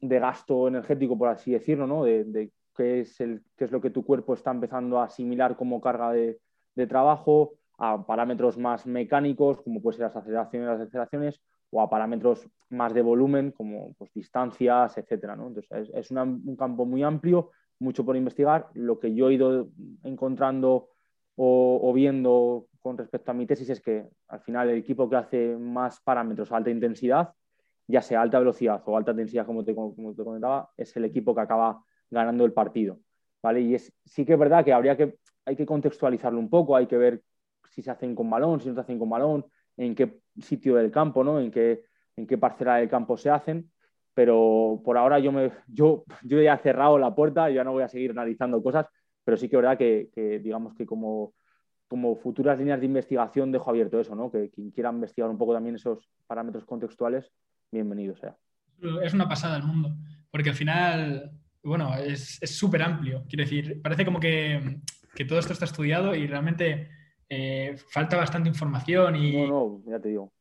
gasto 0.00 0.68
energético, 0.68 1.18
por 1.18 1.26
así 1.26 1.50
decirlo, 1.50 1.88
¿no? 1.88 2.04
de, 2.04 2.52
qué, 2.76 3.00
es 3.00 3.20
el, 3.20 3.42
qué 3.56 3.64
es 3.64 3.72
lo 3.72 3.80
que 3.80 3.90
tu 3.90 4.04
cuerpo 4.04 4.34
está 4.34 4.52
empezando 4.52 5.00
a 5.00 5.06
asimilar 5.06 5.56
como 5.56 5.80
carga 5.80 6.12
de, 6.12 6.38
de 6.76 6.86
trabajo, 6.86 7.54
a 7.78 8.06
parámetros 8.06 8.56
más 8.56 8.86
mecánicos, 8.86 9.60
como 9.62 9.82
pueden 9.82 9.98
ser 9.98 10.06
las 10.06 10.16
aceleraciones 10.16 10.68
las 10.68 10.80
aceleraciones, 10.82 11.42
o 11.70 11.80
a 11.80 11.90
parámetros 11.90 12.48
más 12.70 12.94
de 12.94 13.02
volumen, 13.02 13.52
como 13.52 13.94
pues, 13.94 14.12
distancias, 14.12 14.96
etcétera. 14.98 15.36
¿no? 15.36 15.48
Entonces, 15.48 15.90
es, 15.94 16.10
un 16.10 16.56
campo 16.56 16.84
muy 16.84 17.02
amplio, 17.02 17.50
mucho 17.78 18.04
por 18.04 18.16
investigar. 18.16 18.68
Lo 18.74 18.98
que 18.98 19.14
yo 19.14 19.28
he 19.28 19.34
ido 19.34 19.68
encontrando 20.02 20.90
o, 21.36 21.92
viendo 21.94 22.66
con 22.80 22.98
respecto 22.98 23.30
a 23.30 23.34
mi 23.34 23.46
tesis 23.46 23.70
es 23.70 23.80
que 23.80 24.08
al 24.28 24.40
final 24.40 24.70
el 24.70 24.78
equipo 24.78 25.08
que 25.08 25.16
hace 25.16 25.56
más 25.56 26.00
parámetros 26.00 26.50
a 26.50 26.56
alta 26.56 26.70
intensidad, 26.70 27.32
ya 27.86 28.02
sea 28.02 28.22
alta 28.22 28.38
velocidad 28.38 28.82
o 28.86 28.96
alta 28.96 29.12
intensidad, 29.12 29.46
como 29.46 29.64
te, 29.64 29.74
como 29.74 30.14
te 30.14 30.24
comentaba, 30.24 30.70
es 30.76 30.96
el 30.96 31.04
equipo 31.04 31.34
que 31.34 31.40
acaba 31.40 31.82
ganando 32.10 32.44
el 32.44 32.52
partido. 32.52 32.98
¿vale? 33.42 33.60
Y 33.60 33.74
es, 33.74 33.92
sí 34.04 34.24
que 34.24 34.32
es 34.32 34.38
verdad 34.38 34.64
que 34.64 34.72
habría 34.72 34.96
que, 34.96 35.16
hay 35.44 35.56
que 35.56 35.66
contextualizarlo 35.66 36.38
un 36.38 36.50
poco, 36.50 36.76
hay 36.76 36.86
que 36.86 36.96
ver 36.96 37.22
si 37.70 37.82
se 37.82 37.90
hacen 37.90 38.14
con 38.14 38.28
balón, 38.28 38.60
si 38.60 38.68
no 38.68 38.74
se 38.74 38.80
hacen 38.80 38.98
con 38.98 39.08
balón, 39.08 39.44
en 39.78 39.94
qué 39.94 40.20
sitio 40.40 40.74
del 40.74 40.90
campo, 40.90 41.24
¿no? 41.24 41.40
En 41.40 41.50
qué, 41.50 41.84
en 42.16 42.26
qué 42.26 42.36
parcela 42.36 42.76
del 42.76 42.88
campo 42.88 43.16
se 43.16 43.30
hacen. 43.30 43.70
Pero 44.12 44.82
por 44.84 44.98
ahora 44.98 45.20
yo, 45.20 45.30
me, 45.30 45.52
yo, 45.68 46.04
yo 46.24 46.42
ya 46.42 46.54
he 46.54 46.58
cerrado 46.58 46.98
la 46.98 47.14
puerta, 47.14 47.48
ya 47.50 47.62
no 47.62 47.72
voy 47.72 47.84
a 47.84 47.88
seguir 47.88 48.10
analizando 48.10 48.60
cosas, 48.62 48.86
pero 49.24 49.36
sí 49.36 49.48
que 49.48 49.56
es 49.56 49.62
verdad 49.62 49.78
que, 49.78 50.40
digamos 50.42 50.74
que 50.74 50.84
como, 50.84 51.34
como 51.86 52.16
futuras 52.16 52.58
líneas 52.58 52.80
de 52.80 52.86
investigación 52.86 53.52
dejo 53.52 53.70
abierto 53.70 54.00
eso, 54.00 54.16
¿no? 54.16 54.30
Que 54.30 54.50
quien 54.50 54.72
quiera 54.72 54.90
investigar 54.90 55.30
un 55.30 55.38
poco 55.38 55.54
también 55.54 55.76
esos 55.76 56.10
parámetros 56.26 56.64
contextuales, 56.64 57.30
bienvenido 57.70 58.16
sea. 58.16 58.36
Es 59.02 59.14
una 59.14 59.28
pasada 59.28 59.56
el 59.56 59.62
mundo, 59.62 59.94
porque 60.32 60.50
al 60.50 60.56
final, 60.56 61.30
bueno, 61.62 61.94
es 61.96 62.40
súper 62.42 62.82
amplio. 62.82 63.24
Quiero 63.28 63.44
decir, 63.44 63.80
parece 63.80 64.04
como 64.04 64.18
que, 64.18 64.80
que 65.14 65.24
todo 65.24 65.38
esto 65.38 65.52
está 65.52 65.64
estudiado 65.64 66.16
y 66.16 66.26
realmente 66.26 66.90
eh, 67.28 67.76
falta 67.88 68.16
bastante 68.16 68.48
información 68.48 69.16
y... 69.16 69.46
No, 69.46 69.82
no, 69.84 69.90
ya 69.90 70.00
te 70.00 70.08
digo. 70.08 70.32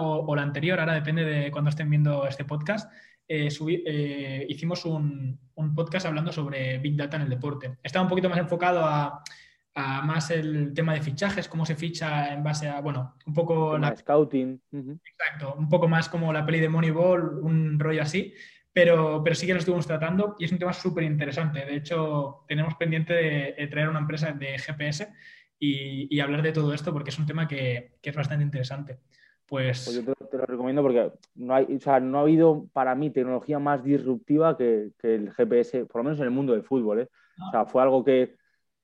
o, 0.00 0.36
la 0.36 0.42
anterior, 0.42 0.80
ahora 0.80 0.94
depende 0.94 1.24
de 1.24 1.50
cuando 1.50 1.70
estén 1.70 1.90
viendo 1.90 2.26
este 2.26 2.44
podcast, 2.44 2.90
eh, 3.28 3.48
eh, 3.68 4.46
hicimos 4.48 4.84
un, 4.84 5.38
podcast 5.74 6.06
hablando 6.06 6.32
sobre 6.32 6.78
Big 6.78 6.96
Data 6.96 7.16
en 7.16 7.22
el 7.22 7.30
deporte. 7.30 7.78
Estaba 7.82 8.04
un 8.04 8.08
poquito 8.08 8.28
más 8.28 8.38
enfocado 8.38 8.84
a, 8.84 9.22
más 9.74 10.30
el 10.30 10.72
tema 10.72 10.94
de 10.94 11.02
fichajes, 11.02 11.48
cómo 11.48 11.66
se 11.66 11.76
ficha 11.76 12.32
en 12.32 12.42
base 12.42 12.66
a, 12.66 12.80
bueno, 12.80 13.16
un 13.26 13.34
poco 13.34 13.76
la... 13.76 13.94
Scouting. 13.94 14.62
Exacto, 14.72 15.54
un 15.58 15.68
poco 15.68 15.86
más 15.86 16.08
como 16.08 16.32
la 16.32 16.46
peli 16.46 16.60
de 16.60 16.70
Moneyball, 16.70 17.40
un 17.40 17.78
rollo 17.78 18.00
así 18.00 18.32
pero, 18.76 19.22
pero 19.24 19.34
sí 19.34 19.46
que 19.46 19.54
lo 19.54 19.58
estuvimos 19.58 19.86
tratando 19.86 20.36
y 20.38 20.44
es 20.44 20.52
un 20.52 20.58
tema 20.58 20.74
súper 20.74 21.04
interesante. 21.04 21.64
De 21.64 21.76
hecho, 21.76 22.44
tenemos 22.46 22.74
pendiente 22.74 23.14
de, 23.14 23.66
traer 23.68 23.88
una 23.88 24.00
empresa 24.00 24.32
de 24.32 24.58
GPS 24.58 25.14
y, 25.58 26.20
hablar 26.20 26.42
de 26.42 26.52
todo 26.52 26.74
esto 26.74 26.92
porque 26.92 27.08
es 27.08 27.18
un 27.18 27.24
tema 27.24 27.48
que, 27.48 27.92
es 28.02 28.14
bastante 28.14 28.44
interesante. 28.44 28.98
Pues... 29.46 29.82
pues 29.82 30.04
yo 30.04 30.14
te, 30.14 30.36
lo 30.36 30.44
recomiendo 30.44 30.82
porque 30.82 31.10
no, 31.36 31.54
hay, 31.54 31.74
o 31.74 31.80
sea, 31.80 32.00
no 32.00 32.18
ha 32.18 32.20
habido 32.20 32.68
para 32.74 32.94
mí 32.94 33.08
tecnología 33.08 33.58
más 33.58 33.82
disruptiva 33.82 34.58
que, 34.58 34.90
el 35.02 35.32
GPS, 35.32 35.86
por 35.86 36.00
lo 36.00 36.04
menos 36.04 36.18
en 36.18 36.26
el 36.26 36.30
mundo 36.30 36.52
del 36.52 36.62
fútbol. 36.62 37.00
¿eh? 37.00 37.08
O 37.48 37.50
sea, 37.52 37.64
fue 37.64 37.80
algo 37.80 38.04
que, 38.04 38.34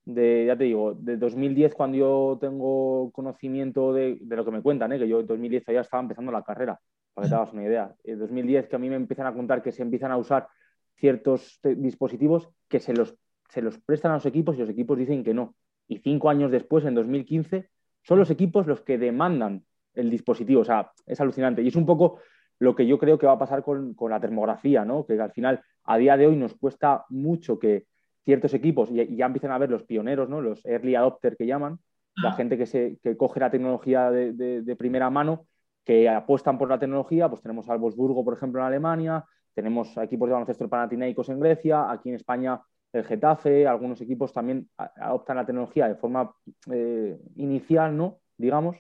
de, 0.06 0.46
ya 0.46 0.56
te 0.56 0.64
digo, 0.64 0.94
de 0.94 1.18
2010 1.18 1.74
cuando 1.74 1.98
yo 1.98 2.38
tengo 2.40 3.12
conocimiento 3.12 3.92
de, 3.92 4.16
de 4.22 4.36
lo 4.36 4.44
que 4.46 4.52
me 4.52 4.62
cuentan, 4.62 4.90
¿eh? 4.94 4.98
que 4.98 5.06
yo 5.06 5.20
en 5.20 5.26
2010 5.26 5.64
ya 5.66 5.82
estaba 5.82 6.02
empezando 6.02 6.32
la 6.32 6.42
carrera 6.42 6.80
para 7.14 7.26
que 7.26 7.30
te 7.30 7.34
hagas 7.34 7.52
una 7.52 7.64
idea. 7.64 7.94
En 8.04 8.18
2010 8.18 8.68
que 8.68 8.76
a 8.76 8.78
mí 8.78 8.88
me 8.88 8.96
empiezan 8.96 9.26
a 9.26 9.34
contar 9.34 9.62
que 9.62 9.72
se 9.72 9.82
empiezan 9.82 10.10
a 10.10 10.16
usar 10.16 10.48
ciertos 10.96 11.60
dispositivos 11.62 12.48
que 12.68 12.80
se 12.80 12.92
los, 12.92 13.16
se 13.48 13.62
los 13.62 13.78
prestan 13.78 14.12
a 14.12 14.14
los 14.14 14.26
equipos 14.26 14.56
y 14.56 14.60
los 14.60 14.70
equipos 14.70 14.98
dicen 14.98 15.24
que 15.24 15.34
no. 15.34 15.54
Y 15.88 15.98
cinco 15.98 16.30
años 16.30 16.50
después, 16.50 16.84
en 16.84 16.94
2015, 16.94 17.68
son 18.02 18.18
los 18.18 18.30
equipos 18.30 18.66
los 18.66 18.80
que 18.80 18.98
demandan 18.98 19.64
el 19.94 20.10
dispositivo. 20.10 20.62
O 20.62 20.64
sea, 20.64 20.92
es 21.06 21.20
alucinante. 21.20 21.62
Y 21.62 21.68
es 21.68 21.76
un 21.76 21.86
poco 21.86 22.20
lo 22.58 22.74
que 22.74 22.86
yo 22.86 22.98
creo 22.98 23.18
que 23.18 23.26
va 23.26 23.32
a 23.32 23.38
pasar 23.38 23.62
con, 23.62 23.96
la 24.08 24.20
termografía, 24.20 24.84
¿no? 24.84 25.04
Que 25.04 25.20
al 25.20 25.32
final, 25.32 25.60
a 25.84 25.98
día 25.98 26.16
de 26.16 26.28
hoy, 26.28 26.36
nos 26.36 26.54
cuesta 26.54 27.04
mucho 27.10 27.58
que 27.58 27.86
ciertos 28.24 28.54
equipos, 28.54 28.88
y, 28.90 29.16
ya 29.16 29.26
empiezan 29.26 29.50
a 29.50 29.58
ver 29.58 29.70
los 29.70 29.82
pioneros, 29.82 30.28
¿no? 30.28 30.40
Los 30.40 30.64
early 30.64 30.94
adopter 30.94 31.36
que 31.36 31.46
llaman, 31.46 31.80
la 32.14 32.30
ah. 32.30 32.32
gente 32.34 32.56
que, 32.56 32.66
se, 32.66 32.98
que 33.02 33.16
coge 33.16 33.40
la 33.40 33.50
tecnología 33.50 34.12
de 34.12 34.76
primera 34.78 35.10
mano 35.10 35.46
que 35.84 36.08
apuestan 36.08 36.58
por 36.58 36.68
la 36.68 36.78
tecnología, 36.78 37.28
pues 37.28 37.42
tenemos 37.42 37.68
al 37.68 37.78
Wolfsburgo, 37.78 38.24
por 38.24 38.34
ejemplo, 38.34 38.60
en 38.60 38.66
Alemania, 38.66 39.24
tenemos 39.54 39.96
equipos 39.98 40.28
de 40.28 40.32
baloncesto 40.32 40.68
panatinaicos 40.68 41.28
en 41.28 41.40
Grecia, 41.40 41.90
aquí 41.90 42.08
en 42.08 42.16
España 42.16 42.60
el 42.92 43.04
Getafe, 43.04 43.66
algunos 43.66 44.00
equipos 44.00 44.32
también 44.32 44.68
adoptan 44.76 45.36
la 45.36 45.46
tecnología 45.46 45.88
de 45.88 45.94
forma 45.94 46.30
eh, 46.70 47.18
inicial, 47.36 47.96
¿no? 47.96 48.18
Digamos, 48.36 48.76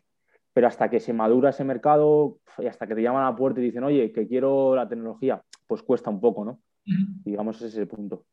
pero 0.52 0.66
hasta 0.66 0.90
que 0.90 1.00
se 1.00 1.12
madura 1.12 1.50
ese 1.50 1.64
mercado 1.64 2.38
y 2.58 2.66
hasta 2.66 2.86
que 2.86 2.94
te 2.94 3.02
llaman 3.02 3.22
a 3.22 3.30
la 3.30 3.36
puerta 3.36 3.60
y 3.60 3.64
dicen, 3.64 3.84
oye, 3.84 4.12
que 4.12 4.28
quiero 4.28 4.76
la 4.76 4.86
tecnología, 4.86 5.42
pues 5.66 5.82
cuesta 5.82 6.10
un 6.10 6.20
poco, 6.20 6.44
¿no? 6.44 6.60
Digamos, 6.84 7.56
ese 7.56 7.68
es 7.68 7.76
el 7.76 7.88
punto. 7.88 8.26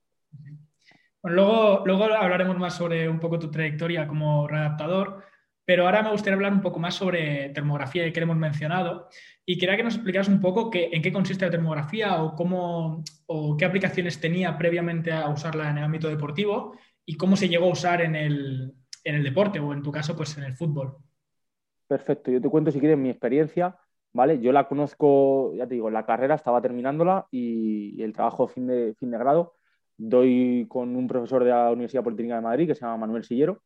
luego, 1.24 1.84
luego 1.86 2.04
hablaremos 2.06 2.58
más 2.58 2.76
sobre 2.76 3.08
un 3.08 3.20
poco 3.20 3.40
tu 3.40 3.50
trayectoria 3.50 4.08
como 4.08 4.48
readaptador, 4.48 5.24
pero 5.70 5.86
ahora 5.86 6.02
me 6.02 6.10
gustaría 6.10 6.34
hablar 6.34 6.52
un 6.52 6.62
poco 6.62 6.80
más 6.80 6.96
sobre 6.96 7.50
termografía 7.50 8.12
que 8.12 8.20
hemos 8.20 8.38
mencionado 8.38 9.08
y 9.46 9.60
quería 9.60 9.78
que 9.78 9.84
nos 9.84 9.94
explicaras 9.94 10.28
un 10.28 10.42
poco 10.42 10.72
en 10.74 11.00
qué 11.00 11.14
consiste 11.14 11.46
la 11.46 11.52
termografía 11.52 12.24
o, 12.24 12.34
cómo, 12.34 13.04
o 13.28 13.56
qué 13.56 13.66
aplicaciones 13.66 14.20
tenía 14.20 14.58
previamente 14.58 15.12
a 15.12 15.30
usarla 15.30 15.70
en 15.70 15.78
el 15.78 15.84
ámbito 15.84 16.10
deportivo 16.10 16.76
y 17.06 17.18
cómo 17.18 17.36
se 17.36 17.50
llegó 17.50 17.68
a 17.68 17.74
usar 17.74 18.02
en 18.02 18.16
el, 18.16 18.74
deporte 19.04 19.60
o 19.60 19.72
en 19.72 19.84
tu 19.84 19.92
caso 19.92 20.16
pues 20.16 20.36
en 20.40 20.46
el 20.46 20.56
fútbol. 20.56 20.98
Perfecto, 21.88 22.32
yo 22.32 22.42
te 22.42 22.50
cuento 22.50 22.72
si 22.72 22.80
quieres 22.80 22.98
mi 22.98 23.12
experiencia, 23.12 23.78
¿vale? 24.12 24.40
Yo 24.40 24.52
la 24.52 24.68
conozco, 24.68 25.54
ya 25.54 25.68
te 25.68 25.76
digo, 25.76 25.92
la 25.92 26.04
carrera 26.04 26.34
estaba 26.34 26.64
terminándola 26.64 27.28
y, 27.30 28.02
el 28.02 28.12
trabajo 28.12 28.48
fin 28.48 28.66
de, 28.66 28.96
fin 28.96 29.12
de 29.12 29.20
grado 29.20 29.54
doy 29.98 30.66
con 30.68 30.96
un 30.96 31.08
profesor 31.08 31.44
de 31.44 31.52
la 31.52 31.70
Universidad 31.70 32.04
Politécnica 32.04 32.38
de 32.38 32.42
Madrid 32.42 32.66
que 32.66 32.74
se 32.74 32.82
llama 32.82 32.98
Manuel 32.98 33.24
Sillero 33.24 33.62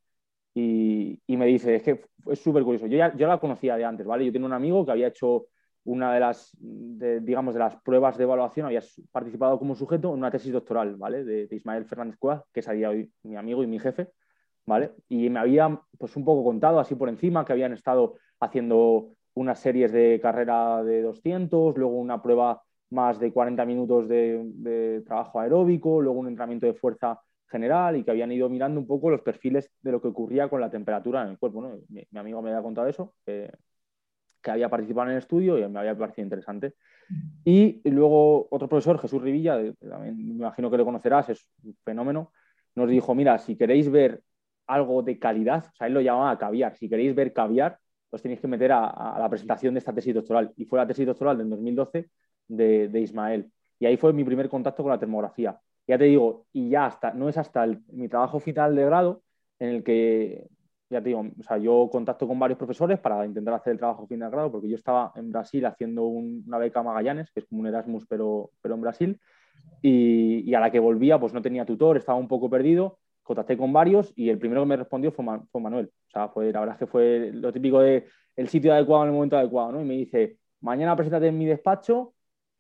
y, 0.56 1.20
me 1.28 1.46
dice, 1.48 1.76
es 1.76 1.84
que 1.84 2.02
es 2.28 2.40
súper 2.40 2.64
curioso, 2.64 2.86
yo 2.88 2.98
ya 2.98 3.16
yo 3.16 3.28
la 3.28 3.40
conocía 3.40 3.76
de 3.76 3.86
antes, 3.86 4.06
¿vale? 4.06 4.26
Yo 4.26 4.32
tenía 4.32 4.46
un 4.46 4.54
amigo 4.54 4.86
que 4.86 4.92
había 4.92 5.08
hecho 5.08 5.48
una 5.86 6.14
de 6.14 6.20
las, 6.20 6.56
digamos, 6.60 7.54
de 7.56 7.60
las 7.60 7.76
pruebas 7.82 8.18
de 8.18 8.24
evaluación, 8.24 8.68
había 8.68 8.82
participado 9.12 9.60
como 9.60 9.76
sujeto 9.76 10.10
en 10.10 10.20
una 10.20 10.32
tesis 10.32 10.54
doctoral, 10.54 10.96
¿vale? 10.96 11.26
De, 11.26 11.48
Ismael 11.52 11.86
Fernández 11.86 12.18
Cuevas, 12.18 12.44
que 12.54 12.62
es 12.62 12.68
a 12.70 12.74
día 12.74 12.90
hoy 12.90 13.12
mi 13.24 13.36
amigo 13.36 13.64
y 13.64 13.68
mi 13.68 13.80
jefe, 13.80 14.12
¿vale? 14.66 14.92
Y 15.10 15.30
me 15.30 15.40
había, 15.40 15.82
pues, 15.98 16.16
un 16.16 16.24
poco 16.24 16.44
contado 16.44 16.80
así 16.80 16.96
por 16.96 17.10
encima 17.10 17.44
que 17.46 17.54
habían 17.54 17.74
estado 17.74 18.16
haciendo 18.40 19.10
unas 19.34 19.60
series 19.60 19.92
de 19.92 20.20
carrera 20.22 20.84
de 20.84 21.02
200, 21.02 21.78
luego 21.78 21.96
una 21.98 22.22
prueba 22.22 22.62
más 22.92 23.20
de 23.20 23.34
40 23.34 23.66
minutos 23.66 24.08
de, 24.08 24.42
de 24.54 25.02
trabajo 25.02 25.40
aeróbico, 25.40 26.00
luego 26.00 26.20
un 26.20 26.28
entrenamiento 26.28 26.68
de 26.68 26.76
fuerza 26.76 27.20
general 27.48 27.98
y 27.98 28.04
que 28.04 28.12
habían 28.12 28.32
ido 28.32 28.50
mirando 28.50 28.80
un 28.80 28.88
poco 28.88 29.10
los 29.10 29.22
perfiles 29.22 29.70
de 29.82 29.92
lo 29.92 30.02
que 30.02 30.08
ocurría 30.08 30.50
con 30.50 30.60
la 30.62 30.70
temperatura 30.70 31.24
en 31.24 31.30
el 31.30 31.38
cuerpo. 31.38 31.80
Mi, 31.90 32.06
amigo 32.16 32.42
me 32.42 32.50
había 32.50 32.62
contado 32.62 32.88
eso, 32.88 33.14
que 33.26 33.52
había 34.52 34.70
participado 34.70 35.08
en 35.08 35.14
el 35.14 35.20
estudio 35.20 35.58
y 35.58 35.68
me 35.68 35.80
había 35.80 35.98
parecido 35.98 36.26
interesante. 36.26 36.76
Y 37.44 37.82
luego 37.90 38.48
otro 38.50 38.68
profesor, 38.68 39.00
Jesús 39.00 39.22
Rivilla, 39.22 39.58
también 39.80 40.18
me 40.18 40.34
imagino 40.36 40.70
que 40.72 40.78
lo 40.78 40.86
conocerás, 40.86 41.30
es 41.30 41.50
un 41.64 41.76
fenómeno, 41.84 42.32
nos 42.76 42.90
dijo, 42.90 43.14
mira, 43.14 43.38
si 43.38 43.56
queréis 43.56 43.90
ver 43.90 44.22
algo 44.68 45.04
de 45.04 45.20
calidad, 45.20 45.66
o 45.72 45.76
sea, 45.76 45.88
él 45.88 45.94
lo 45.94 46.02
llamaba 46.02 46.38
caviar. 46.38 46.76
Si 46.76 46.90
queréis 46.90 47.14
ver 47.14 47.34
caviar, 47.34 47.78
os 48.10 48.22
tenéis 48.22 48.40
que 48.40 48.48
meter 48.48 48.72
a, 48.72 49.18
la 49.20 49.30
presentación 49.30 49.74
de 49.74 49.80
esta 49.80 49.94
tesis 49.94 50.14
doctoral. 50.14 50.54
Y 50.56 50.66
fue 50.66 50.80
la 50.80 50.88
tesis 50.88 51.06
doctoral 51.06 51.38
del 51.38 51.50
2012 51.50 52.10
de, 52.48 53.00
Ismael. 53.00 53.52
Y 53.80 53.86
ahí 53.86 53.98
fue 53.98 54.14
mi 54.14 54.24
primer 54.24 54.50
contacto 54.50 54.84
con 54.84 54.92
la 54.92 55.00
termografía. 55.00 55.60
Ya 55.88 55.98
te 55.98 56.06
digo, 56.06 56.46
y 56.54 56.70
ya 56.70 56.86
hasta, 56.86 57.12
no 57.13 57.30
es 57.30 57.38
hasta 57.38 57.66
mi 57.92 58.08
trabajo 58.08 58.40
final 58.40 58.75
de 58.75 58.86
grado 58.86 59.24
en 59.60 59.70
el 59.70 59.84
que, 59.84 60.48
ya 60.90 61.02
te 61.02 61.10
digo, 61.10 61.25
o 61.40 61.44
sea, 61.44 61.58
yo 61.58 61.90
contacto 61.92 62.28
con 62.28 62.40
varios 62.40 62.58
profesores 62.58 63.00
para 63.00 63.25
intentar 63.25 63.54
hacer 63.56 63.74
el 63.74 63.80
trabajo 63.80 64.08
final 64.08 64.30
de 64.30 64.36
grado, 64.36 64.52
porque 64.52 64.70
yo 64.70 64.75
estaba 64.75 65.12
en 65.16 65.32
Brasil 65.32 65.66
haciendo 65.66 66.06
una 66.06 66.58
beca 66.58 66.84
Magallanes, 66.84 67.32
que 67.32 67.42
es 67.42 67.46
como 67.46 67.62
un 67.62 67.68
Erasmus, 67.68 68.06
pero, 68.08 68.52
pero 68.62 68.75
en 68.75 68.82
Brasil, 68.82 69.20
y, 69.82 70.50
y, 70.50 70.54
a 70.56 70.60
la 70.60 70.72
que 70.72 70.80
volvía, 70.80 71.20
pues 71.20 71.34
no 71.34 71.42
tenía 71.42 71.66
tutor, 71.66 71.98
estaba 71.98 72.18
un 72.18 72.28
poco 72.28 72.50
perdido, 72.50 73.00
contacté 73.24 73.58
con 73.58 73.74
varios 73.74 74.13
y 74.16 74.30
el 74.30 74.38
primero 74.38 74.62
que 74.62 74.68
me 74.68 74.78
respondió 74.78 75.12
fue, 75.12 75.25
fue 75.52 75.62
Manuel. 75.62 75.92
O 76.08 76.12
sea, 76.12 76.30
fue, 76.30 76.52
la 76.52 76.60
verdad 76.60 76.75
es 76.75 76.80
que 76.80 76.88
fue 76.88 77.32
lo 77.34 77.52
típico 77.52 77.80
de 77.80 78.06
el 78.36 78.48
sitio 78.50 78.74
adecuado 78.74 79.04
en 79.04 79.10
el 79.10 79.16
momento 79.16 79.38
adecuado, 79.38 79.72
¿no? 79.74 79.82
Y 79.82 79.86
me 79.86 79.96
dice, 79.96 80.38
mañana 80.62 80.96
preséntate 80.96 81.28
en 81.28 81.38
mi 81.38 81.46
despacho, 81.46 82.13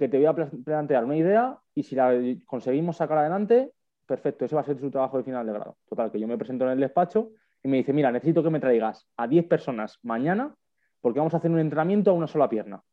que 0.03 0.09
te 0.09 0.17
voy 0.17 0.25
a 0.25 0.35
plantear 0.35 1.05
una 1.05 1.15
idea 1.15 1.57
y 1.73 1.83
si 1.83 1.95
la 1.95 2.13
conseguimos 2.45 2.97
sacar 2.97 3.19
adelante, 3.19 3.71
perfecto, 4.05 4.43
ese 4.43 4.53
va 4.53 4.59
a 4.59 4.65
ser 4.65 4.77
su 4.77 4.91
trabajo 4.91 5.17
de 5.17 5.23
final 5.23 5.45
de 5.45 5.53
grado. 5.53 5.77
Total, 5.87 6.11
que 6.11 6.19
yo 6.19 6.27
me 6.27 6.37
presento 6.37 6.65
en 6.65 6.71
el 6.71 6.79
despacho 6.81 7.31
y 7.63 7.69
me 7.69 7.77
dice, 7.77 7.93
mira, 7.93 8.11
necesito 8.11 8.43
que 8.43 8.49
me 8.49 8.59
traigas 8.59 9.07
a 9.15 9.29
10 9.29 9.47
personas 9.47 9.99
mañana 10.03 10.53
porque 10.99 11.19
vamos 11.19 11.33
a 11.33 11.37
hacer 11.37 11.49
un 11.49 11.59
entrenamiento 11.59 12.11
a 12.11 12.15
una 12.15 12.27
sola 12.27 12.49
pierna. 12.49 12.83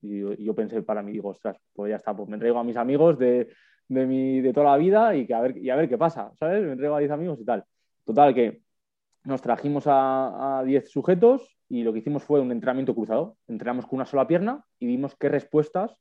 Y 0.00 0.44
yo, 0.44 0.54
pensé 0.54 0.82
para 0.82 1.02
mí, 1.02 1.10
digo, 1.10 1.30
ostras, 1.30 1.56
pues 1.72 1.90
ya 1.90 1.96
está, 1.96 2.14
pues 2.14 2.28
me 2.28 2.38
traigo 2.38 2.60
a 2.60 2.62
mis 2.62 2.76
amigos 2.76 3.18
de, 3.18 3.48
de, 3.88 4.06
mi, 4.06 4.40
de 4.40 4.52
toda 4.52 4.70
la 4.70 4.76
vida 4.76 5.16
y, 5.16 5.26
que 5.26 5.34
a 5.34 5.40
ver, 5.40 5.58
y 5.58 5.70
a 5.70 5.76
ver 5.76 5.88
qué 5.88 5.98
pasa, 5.98 6.30
¿sabes? 6.38 6.62
Me 6.62 6.76
traigo 6.76 6.94
a 6.94 7.00
10 7.00 7.10
amigos 7.10 7.40
y 7.40 7.44
tal. 7.44 7.64
Total, 8.04 8.32
que 8.32 8.60
nos 9.24 9.42
trajimos 9.42 9.86
a 9.88 10.62
10 10.64 10.88
sujetos 10.88 11.58
y 11.68 11.82
lo 11.82 11.92
que 11.92 11.98
hicimos 11.98 12.22
fue 12.22 12.40
un 12.40 12.52
entrenamiento 12.52 12.94
cruzado. 12.94 13.38
Entrenamos 13.48 13.86
con 13.86 13.96
una 13.96 14.06
sola 14.06 14.28
pierna 14.28 14.64
y 14.78 14.86
vimos 14.86 15.16
qué 15.16 15.28
respuestas 15.28 15.96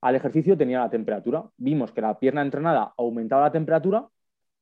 al 0.00 0.14
ejercicio 0.14 0.56
tenía 0.56 0.80
la 0.80 0.90
temperatura. 0.90 1.44
Vimos 1.56 1.92
que 1.92 2.00
la 2.00 2.18
pierna 2.18 2.42
entrenada 2.42 2.94
aumentaba 2.96 3.42
la 3.42 3.52
temperatura, 3.52 4.08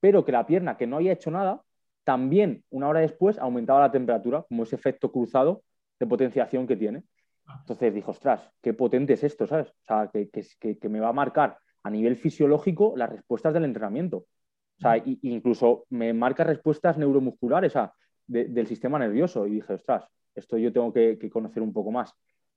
pero 0.00 0.24
que 0.24 0.32
la 0.32 0.46
pierna 0.46 0.76
que 0.76 0.86
no 0.86 0.96
había 0.96 1.12
hecho 1.12 1.30
nada, 1.30 1.62
también 2.04 2.64
una 2.70 2.88
hora 2.88 3.00
después 3.00 3.38
aumentaba 3.38 3.80
la 3.80 3.90
temperatura, 3.90 4.44
como 4.48 4.62
ese 4.62 4.76
efecto 4.76 5.10
cruzado 5.10 5.62
de 5.98 6.06
potenciación 6.06 6.66
que 6.66 6.76
tiene. 6.76 7.04
Entonces 7.60 7.94
dijo, 7.94 8.10
ostras, 8.10 8.50
qué 8.62 8.74
potente 8.74 9.14
es 9.14 9.24
esto, 9.24 9.46
¿sabes? 9.46 9.68
O 9.68 9.84
sea, 9.86 10.10
que, 10.12 10.30
que 10.78 10.88
me 10.88 11.00
va 11.00 11.08
a 11.08 11.12
marcar 11.12 11.58
a 11.82 11.90
nivel 11.90 12.16
fisiológico 12.16 12.94
las 12.96 13.10
respuestas 13.10 13.54
del 13.54 13.64
entrenamiento. 13.64 14.26
O 14.78 14.80
sea, 14.80 15.02
incluso 15.04 15.86
me 15.90 16.12
marca 16.12 16.44
respuestas 16.44 16.98
neuromusculares 16.98 17.74
del 18.26 18.66
sistema 18.66 18.98
nervioso. 18.98 19.46
Y 19.46 19.52
dije, 19.52 19.74
ostras, 19.74 20.06
esto 20.34 20.58
yo 20.58 20.72
tengo 20.72 20.92
que, 20.92 21.18
conocer 21.30 21.62
un 21.62 21.72
poco 21.72 21.90
más. 21.90 22.12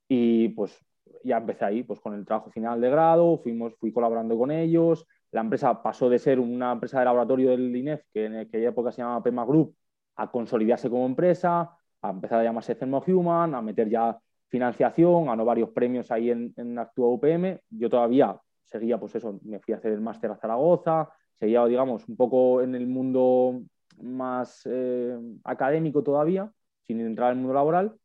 Y 0.07 0.49
pues 0.49 0.77
ya 1.23 1.37
empecé 1.37 1.65
ahí, 1.65 1.83
pues 1.83 1.99
con 1.99 2.13
el 2.13 2.25
trabajo 2.25 2.49
final 2.51 2.79
de 2.81 2.89
grado, 2.89 3.37
fuimos, 3.37 3.75
fui 3.75 3.91
colaborando 3.91 4.37
con 4.37 4.51
ellos. 4.51 5.05
La 5.31 5.41
empresa 5.41 5.81
pasó 5.81 6.09
de 6.09 6.19
ser 6.19 6.39
una 6.39 6.71
empresa 6.71 6.99
de 6.99 7.05
laboratorio 7.05 7.51
del 7.51 7.75
INEF, 7.75 8.03
que 8.13 8.25
en 8.25 8.37
aquella 8.37 8.69
época 8.69 8.91
se 8.91 9.01
llamaba 9.01 9.23
PEMA 9.23 9.45
Group, 9.45 9.75
a 10.15 10.31
consolidarse 10.31 10.89
como 10.89 11.05
empresa, 11.05 11.71
a 12.01 12.09
empezar 12.09 12.39
a 12.39 12.43
llamarse 12.43 12.77
Human, 13.07 13.55
a 13.55 13.61
meter 13.61 13.89
ya 13.89 14.17
financiación, 14.49 15.27
ganó 15.27 15.45
varios 15.45 15.69
premios 15.69 16.11
ahí 16.11 16.31
en, 16.31 16.53
en 16.57 16.77
Actúa 16.79 17.09
UPM. 17.09 17.59
Yo 17.69 17.89
todavía 17.89 18.39
seguía, 18.65 18.99
pues 18.99 19.15
eso, 19.15 19.39
me 19.43 19.59
fui 19.59 19.73
a 19.73 19.77
hacer 19.77 19.93
el 19.93 20.01
máster 20.01 20.31
a 20.31 20.37
Zaragoza, 20.37 21.09
seguía, 21.35 21.65
digamos, 21.65 22.07
un 22.07 22.15
poco 22.15 22.61
en 22.61 22.75
el 22.75 22.87
mundo 22.87 23.61
más 24.01 24.61
eh, 24.65 25.17
académico 25.43 26.03
todavía, 26.03 26.51
sin 26.81 26.99
entrar 27.01 27.31
en 27.31 27.37
el 27.37 27.43
mundo 27.43 27.53
laboral. 27.53 27.95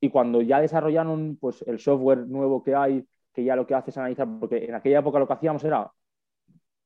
Y 0.00 0.10
cuando 0.10 0.42
ya 0.42 0.60
desarrollaron 0.60 1.36
pues, 1.40 1.62
el 1.62 1.78
software 1.78 2.26
nuevo 2.26 2.62
que 2.62 2.74
hay, 2.74 3.04
que 3.32 3.44
ya 3.44 3.56
lo 3.56 3.66
que 3.66 3.74
hace 3.74 3.90
es 3.90 3.98
analizar, 3.98 4.28
porque 4.38 4.64
en 4.64 4.74
aquella 4.74 5.00
época 5.00 5.18
lo 5.18 5.26
que 5.26 5.32
hacíamos 5.34 5.64
era 5.64 5.90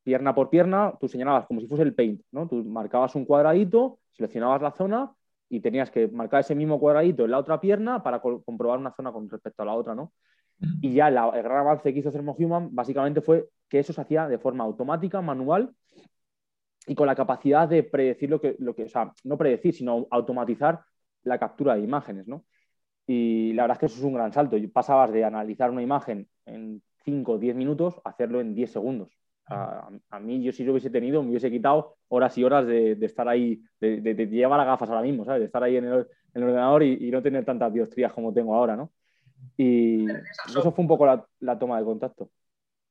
pierna 0.02 0.34
por 0.34 0.50
pierna, 0.50 0.94
tú 1.00 1.08
señalabas 1.08 1.46
como 1.46 1.60
si 1.60 1.66
fuese 1.66 1.82
el 1.84 1.94
paint, 1.94 2.22
¿no? 2.32 2.48
Tú 2.48 2.64
marcabas 2.64 3.14
un 3.14 3.24
cuadradito, 3.24 4.00
seleccionabas 4.12 4.62
la 4.62 4.72
zona 4.72 5.12
y 5.48 5.60
tenías 5.60 5.90
que 5.90 6.08
marcar 6.08 6.40
ese 6.40 6.54
mismo 6.54 6.80
cuadradito 6.80 7.24
en 7.24 7.30
la 7.30 7.38
otra 7.38 7.60
pierna 7.60 8.02
para 8.02 8.20
comprobar 8.20 8.78
una 8.78 8.92
zona 8.92 9.12
con 9.12 9.28
respecto 9.28 9.62
a 9.62 9.66
la 9.66 9.74
otra, 9.74 9.94
¿no? 9.94 10.12
Y 10.80 10.94
ya 10.94 11.08
el 11.08 11.14
gran 11.14 11.58
avance 11.58 11.92
que 11.92 11.98
hizo 11.98 12.10
Thermohuman 12.10 12.74
básicamente 12.74 13.20
fue 13.20 13.48
que 13.68 13.78
eso 13.78 13.92
se 13.92 14.00
hacía 14.00 14.28
de 14.28 14.38
forma 14.38 14.64
automática, 14.64 15.20
manual 15.20 15.74
y 16.86 16.94
con 16.94 17.06
la 17.06 17.14
capacidad 17.14 17.68
de 17.68 17.82
predecir 17.82 18.30
lo 18.30 18.40
que, 18.40 18.56
lo 18.58 18.74
que, 18.74 18.84
o 18.84 18.88
sea, 18.88 19.12
no 19.24 19.36
predecir, 19.36 19.74
sino 19.74 20.06
automatizar 20.10 20.80
la 21.24 21.38
captura 21.38 21.74
de 21.74 21.82
imágenes, 21.82 22.26
¿no? 22.26 22.44
Y 23.06 23.52
la 23.54 23.64
verdad 23.64 23.76
es 23.76 23.80
que 23.80 23.86
eso 23.86 23.98
es 23.98 24.04
un 24.04 24.14
gran 24.14 24.32
salto. 24.32 24.56
Pasabas 24.72 25.12
de 25.12 25.24
analizar 25.24 25.70
una 25.70 25.82
imagen 25.82 26.28
en 26.46 26.82
5 27.04 27.32
o 27.32 27.38
10 27.38 27.56
minutos 27.56 28.00
a 28.04 28.10
hacerlo 28.10 28.40
en 28.40 28.54
10 28.54 28.70
segundos. 28.70 29.10
A, 29.48 30.20
mí, 30.20 30.42
yo 30.42 30.52
si 30.52 30.64
lo 30.64 30.72
hubiese 30.72 30.88
tenido, 30.88 31.22
me 31.22 31.30
hubiese 31.30 31.50
quitado 31.50 31.96
horas 32.08 32.38
y 32.38 32.44
horas 32.44 32.66
de, 32.66 32.92
estar 33.02 33.28
ahí, 33.28 33.60
de, 33.80 34.00
de, 34.00 34.26
llevar 34.26 34.58
las 34.58 34.66
gafas 34.66 34.88
ahora 34.88 35.02
mismo, 35.02 35.24
¿sabes? 35.24 35.40
De 35.40 35.46
estar 35.46 35.62
ahí 35.62 35.76
en 35.76 35.84
el, 35.84 36.06
ordenador 36.34 36.82
y, 36.82 37.10
no 37.10 37.22
tener 37.22 37.44
tantas 37.44 37.72
diostrías 37.72 38.12
como 38.12 38.32
tengo 38.32 38.54
ahora, 38.54 38.76
¿no? 38.76 38.92
Y 39.56 40.06
eso 40.10 40.72
fue 40.72 40.82
un 40.82 40.88
poco 40.88 41.06
la, 41.40 41.58
toma 41.58 41.78
de 41.78 41.84
contacto. 41.84 42.30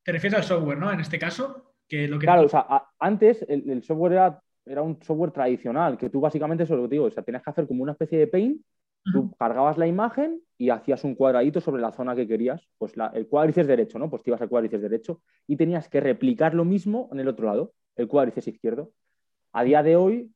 ¿Te 0.03 0.12
refieres 0.12 0.39
al 0.39 0.44
software, 0.44 0.77
no? 0.77 0.91
En 0.91 1.00
este 1.00 1.18
caso, 1.18 1.74
que 1.88 2.08
lo 2.08 2.20
que... 2.20 2.25
Claro, 2.25 2.44
o 2.44 2.50
sea, 2.50 2.68
antes 3.00 3.44
el, 3.48 3.82
software 3.82 4.13
era, 4.13 4.41
era, 4.65 4.82
un 4.84 5.01
software 5.01 5.32
tradicional, 5.32 5.98
que 5.98 6.10
tú 6.10 6.20
básicamente, 6.20 6.63
eso 6.63 6.74
es 6.74 6.77
lo 6.77 6.84
que 6.84 6.89
te 6.89 6.96
digo, 6.96 7.06
o 7.06 7.12
sea, 7.12 7.24
tenías 7.24 7.44
que 7.44 7.50
hacer 7.50 7.65
como 7.65 7.82
una 7.82 7.94
especie 7.94 8.20
de 8.20 8.27
paint, 8.27 8.62
tú 9.03 9.31
cargabas 9.38 9.77
la 9.77 9.88
imagen 9.88 10.41
y 10.58 10.70
hacías 10.70 11.03
un 11.03 11.15
cuadradito 11.15 11.60
sobre 11.60 11.81
la 11.81 11.91
zona 11.91 12.15
que 12.15 12.27
querías, 12.27 12.67
pues 12.77 12.93
el 13.13 13.27
cuádriceps 13.27 13.67
derecho, 13.67 14.00
¿no? 14.00 14.10
Pues 14.10 14.24
te 14.24 14.29
ibas 14.29 14.41
al 14.41 14.50
cuádriceps 14.50 14.84
derecho 14.84 15.22
y 15.48 15.55
tenías 15.55 15.89
que 15.89 16.00
replicar 16.00 16.53
lo 16.53 16.65
mismo 16.65 17.10
en 17.12 17.20
el 17.20 17.27
otro 17.27 17.48
lado, 17.48 17.74
el 17.96 18.08
cuádriceps 18.08 18.48
izquierdo. 18.48 18.91
A 19.53 19.63
día 19.63 19.81
de 19.84 19.96
hoy 19.96 20.31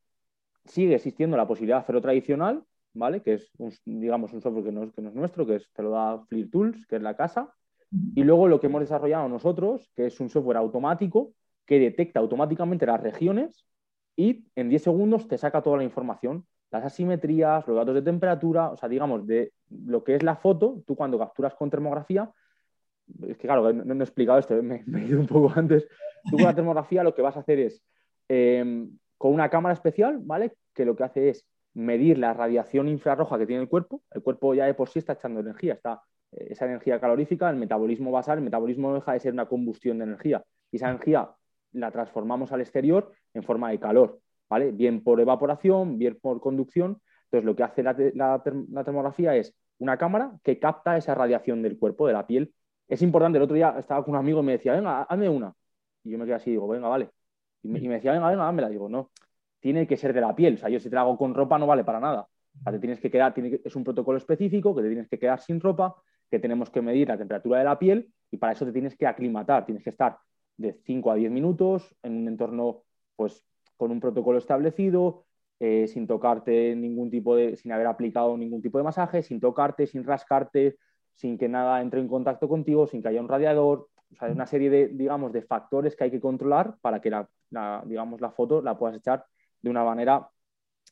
sigue 0.66 0.96
existiendo 0.96 1.38
la 1.38 1.48
posibilidad 1.48 1.78
de 1.78 1.84
hacerlo 1.84 2.02
tradicional, 2.02 2.64
¿vale? 2.94 3.22
Que 3.22 3.36
es, 3.36 3.52
un, 3.58 3.72
digamos, 3.86 4.34
un 4.34 4.42
software 4.42 4.66
que 4.66 4.72
no, 4.72 4.84
es, 4.84 4.92
que 4.94 5.02
no 5.02 5.10
es 5.10 5.16
nuestro, 5.16 5.46
que 5.46 5.58
es, 5.58 5.70
te 5.72 5.84
lo 5.84 5.92
da 5.92 6.26
Fleer 6.26 6.50
Tools, 6.50 6.88
que 6.88 6.96
es 6.96 7.02
la 7.02 7.16
casa. 7.16 7.54
Y 8.16 8.24
luego 8.24 8.48
lo 8.48 8.60
que 8.60 8.68
hemos 8.68 8.82
desarrollado 8.82 9.30
nosotros, 9.30 9.92
que 9.96 10.08
es 10.08 10.20
un 10.20 10.30
software 10.30 10.58
automático 10.58 11.34
que 11.66 11.80
detecta 11.80 12.20
automáticamente 12.20 12.86
las 12.86 13.02
regiones 13.02 13.66
y 14.16 14.46
en 14.56 14.70
10 14.70 14.84
segundos 14.84 15.28
te 15.28 15.38
saca 15.38 15.62
toda 15.62 15.78
la 15.78 15.84
información, 15.84 16.46
las 16.76 16.86
asimetrías, 16.86 17.66
los 17.68 17.76
datos 17.76 17.96
de 17.96 18.02
temperatura, 18.02 18.70
o 18.70 18.78
sea, 18.78 18.90
digamos, 18.90 19.26
de 19.26 19.54
lo 19.86 20.04
que 20.04 20.16
es 20.16 20.24
la 20.24 20.36
foto, 20.36 20.84
tú 20.86 20.96
cuando 20.96 21.18
capturas 21.18 21.56
con 21.56 21.70
termografía, 21.70 22.30
es 23.28 23.38
que 23.38 23.48
claro, 23.48 23.72
no, 23.72 23.94
he 23.94 23.98
explicado 23.98 24.40
esto, 24.40 24.62
me, 24.64 24.84
he 24.86 25.06
ido 25.06 25.20
un 25.20 25.28
poco 25.28 25.52
antes, 25.56 25.88
tú 26.30 26.38
con 26.38 26.46
la 26.46 26.56
termografía 26.56 27.04
lo 27.04 27.16
que 27.16 27.22
vas 27.22 27.38
a 27.38 27.40
hacer 27.40 27.60
es, 27.60 27.84
em, 28.28 28.98
con 29.18 29.34
una 29.34 29.50
cámara 29.50 29.74
especial, 29.74 30.20
¿vale? 30.22 30.54
Que 30.74 30.86
lo 30.86 30.96
que 30.96 31.04
hace 31.04 31.30
es 31.30 31.48
medir 31.74 32.18
la 32.18 32.34
radiación 32.34 32.88
infrarroja 32.88 33.38
que 33.38 33.46
tiene 33.46 33.62
el 33.62 33.70
cuerpo. 33.70 34.02
El 34.12 34.22
cuerpo 34.22 34.54
ya 34.54 34.66
de 34.66 34.74
por 34.74 34.90
sí 34.90 35.00
está 35.00 35.14
echando 35.14 35.40
energía, 35.40 35.74
está 35.74 36.02
eh, 36.32 36.48
esa 36.50 36.66
energía 36.66 37.00
calorífica, 37.00 37.50
el 37.50 37.56
metabolismo 37.56 38.12
basal, 38.12 38.40
el 38.40 38.44
metabolismo 38.44 38.90
no 38.90 38.96
deja 38.96 39.14
de 39.14 39.20
ser 39.20 39.34
una 39.34 39.48
combustión 39.48 40.00
de 40.00 40.06
energía. 40.06 40.44
Y 40.72 40.78
esa 40.78 40.90
energía 40.90 41.30
la 41.72 41.92
transformamos 41.92 42.52
al 42.52 42.62
exterior 42.62 43.12
en 43.34 43.44
forma 43.44 43.70
de 43.70 43.80
calor, 43.80 44.20
¿vale? 44.50 44.72
Bien 44.72 45.04
por 45.04 45.20
evaporación, 45.20 45.98
bien 45.98 46.18
por 46.22 46.40
conducción. 46.40 47.02
Entonces, 47.26 47.46
lo 47.46 47.56
que 47.56 47.64
hace 47.64 47.84
la, 47.84 48.42
termografía 48.84 49.36
es 49.36 49.56
una 49.80 49.98
cámara 49.98 50.32
que 50.44 50.60
capta 50.60 50.98
esa 50.98 51.16
radiación 51.16 51.62
del 51.62 51.78
cuerpo, 51.78 52.08
de 52.08 52.14
la 52.14 52.28
piel. 52.28 52.54
Es 52.88 53.02
importante, 53.02 53.38
el 53.38 53.44
otro 53.44 53.56
día 53.56 53.76
estaba 53.80 54.04
con 54.04 54.14
un 54.14 54.20
amigo 54.20 54.42
y 54.42 54.44
me 54.44 54.52
decía, 54.54 54.74
venga, 54.74 55.04
hazme 55.04 55.28
una. 55.30 55.54
Y 56.04 56.12
yo 56.12 56.18
me 56.18 56.26
quedé 56.26 56.36
así, 56.36 56.52
digo, 56.52 56.68
venga, 56.68 56.88
vale. 56.88 57.10
Y 57.64 57.68
me, 57.68 57.80
decía, 57.80 58.12
venga, 58.12 58.30
venga, 58.30 58.52
la 58.62 58.70
Digo, 58.70 58.88
no, 58.88 59.12
tiene 59.60 59.88
que 59.88 59.98
ser 59.98 60.14
de 60.14 60.22
la 60.22 60.36
piel. 60.36 60.56
O 60.56 60.58
sea, 60.58 60.70
yo 60.70 60.80
si 60.80 60.90
te 60.90 60.96
la 60.96 61.02
hago 61.02 61.18
con 61.18 61.34
ropa 61.34 61.58
no 61.58 61.66
vale 61.66 61.84
para 61.84 62.00
nada. 62.00 62.28
te 62.64 62.80
tienes 62.80 63.00
que 63.00 63.10
quedar, 63.10 63.34
es 63.38 63.76
un 63.76 63.84
protocolo 63.84 64.18
específico 64.18 64.76
que 64.76 64.84
te 64.84 64.90
tienes 64.90 65.10
que 65.10 65.18
quedar 65.18 65.40
sin 65.40 65.60
ropa, 65.60 65.96
que 66.30 66.40
tenemos 66.40 66.70
que 66.70 66.82
medir 66.82 67.08
la 67.08 67.18
temperatura 67.18 67.60
de 67.60 67.66
la 67.66 67.80
piel 67.80 68.14
y 68.30 68.38
para 68.38 68.54
eso 68.54 68.66
te 68.66 68.72
tienes 68.72 68.96
que 68.96 69.08
aclimatar. 69.08 69.66
Tienes 69.66 69.84
que 69.84 69.90
estar 69.90 70.18
de 70.58 70.74
5 70.86 71.12
a 71.12 71.16
10 71.16 71.32
minutos 71.32 71.96
en 72.04 72.18
un 72.18 72.28
entorno, 72.28 72.84
pues, 73.16 73.44
con 73.78 73.92
un 73.92 74.00
protocolo 74.00 74.38
establecido, 74.38 75.26
eh, 75.60 75.88
sin 75.88 76.08
tocarte 76.08 76.76
ningún 76.76 77.10
tipo 77.10 77.36
de, 77.36 77.56
sin 77.56 77.72
haber 77.72 77.88
aplicado 77.88 78.38
ningún 78.38 78.62
tipo 78.62 78.78
de 78.78 78.84
masaje, 78.84 79.24
sin 79.24 79.40
tocarte, 79.40 79.88
sin 79.88 80.04
rascarte, 80.04 80.78
sin 81.14 81.38
que 81.38 81.48
nada 81.48 81.82
entre 81.82 82.02
en 82.02 82.08
contacto 82.08 82.50
contigo, 82.50 82.88
sin 82.88 83.02
que 83.02 83.08
haya 83.10 83.22
un 83.22 83.30
radiador. 83.30 83.90
O 84.12 84.16
sea, 84.16 84.30
una 84.30 84.46
serie 84.46 84.70
de, 84.70 84.88
digamos, 84.90 85.34
de 85.34 85.42
factores 85.42 85.96
que 85.96 86.06
hay 86.06 86.12
que 86.12 86.20
controlar 86.20 86.78
para 86.82 87.02
que 87.02 87.10
la, 87.10 87.28
digamos, 87.86 88.22
la 88.22 88.32
foto 88.32 88.62
la 88.62 88.78
puedas 88.78 88.98
echar 88.98 89.26
de 89.62 89.70
una 89.70 89.84
manera 89.84 90.30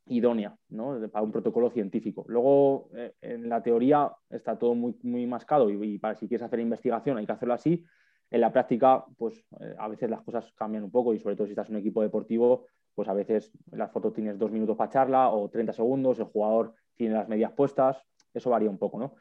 idónea 0.07 0.55
¿no? 0.69 0.99
para 1.11 1.23
un 1.23 1.31
protocolo 1.31 1.69
científico. 1.69 2.25
Luego, 2.27 2.89
eh, 2.95 3.13
en 3.21 3.47
la 3.49 3.61
teoría 3.61 4.11
está 4.29 4.57
todo 4.57 4.75
muy, 4.75 4.95
muy 5.03 5.25
mascado 5.27 5.69
y, 5.69 5.97
para 5.99 6.15
si 6.15 6.27
quieres 6.27 6.45
hacer 6.45 6.59
investigación 6.59 7.17
hay 7.17 7.25
que 7.25 7.31
hacerlo 7.31 7.53
así. 7.53 7.85
En 8.33 8.41
la 8.41 8.51
práctica, 8.51 9.05
pues 9.15 9.45
eh, 9.59 9.75
a 9.77 9.87
veces 9.87 10.09
las 10.09 10.23
cosas 10.23 10.51
cambian 10.55 10.83
un 10.83 10.89
poco 10.89 11.13
y 11.13 11.19
sobre 11.19 11.35
todo 11.35 11.45
si 11.45 11.51
estás 11.51 11.69
en 11.69 11.75
un 11.75 11.81
equipo 11.81 12.01
deportivo, 12.01 12.65
pues 12.95 13.07
a 13.07 13.13
veces 13.13 13.51
la 13.69 13.89
foto 13.89 14.11
tienes 14.11 14.39
dos 14.39 14.49
minutos 14.49 14.75
para 14.75 14.89
charla 14.89 15.29
o 15.29 15.49
30 15.49 15.71
segundos, 15.71 16.17
el 16.17 16.25
jugador 16.25 16.73
tiene 16.95 17.13
las 17.13 17.29
medias 17.29 17.51
puestas, 17.51 18.03
eso 18.33 18.49
varía 18.49 18.71
un 18.71 18.79
poco, 18.79 18.97
¿no? 18.97 19.13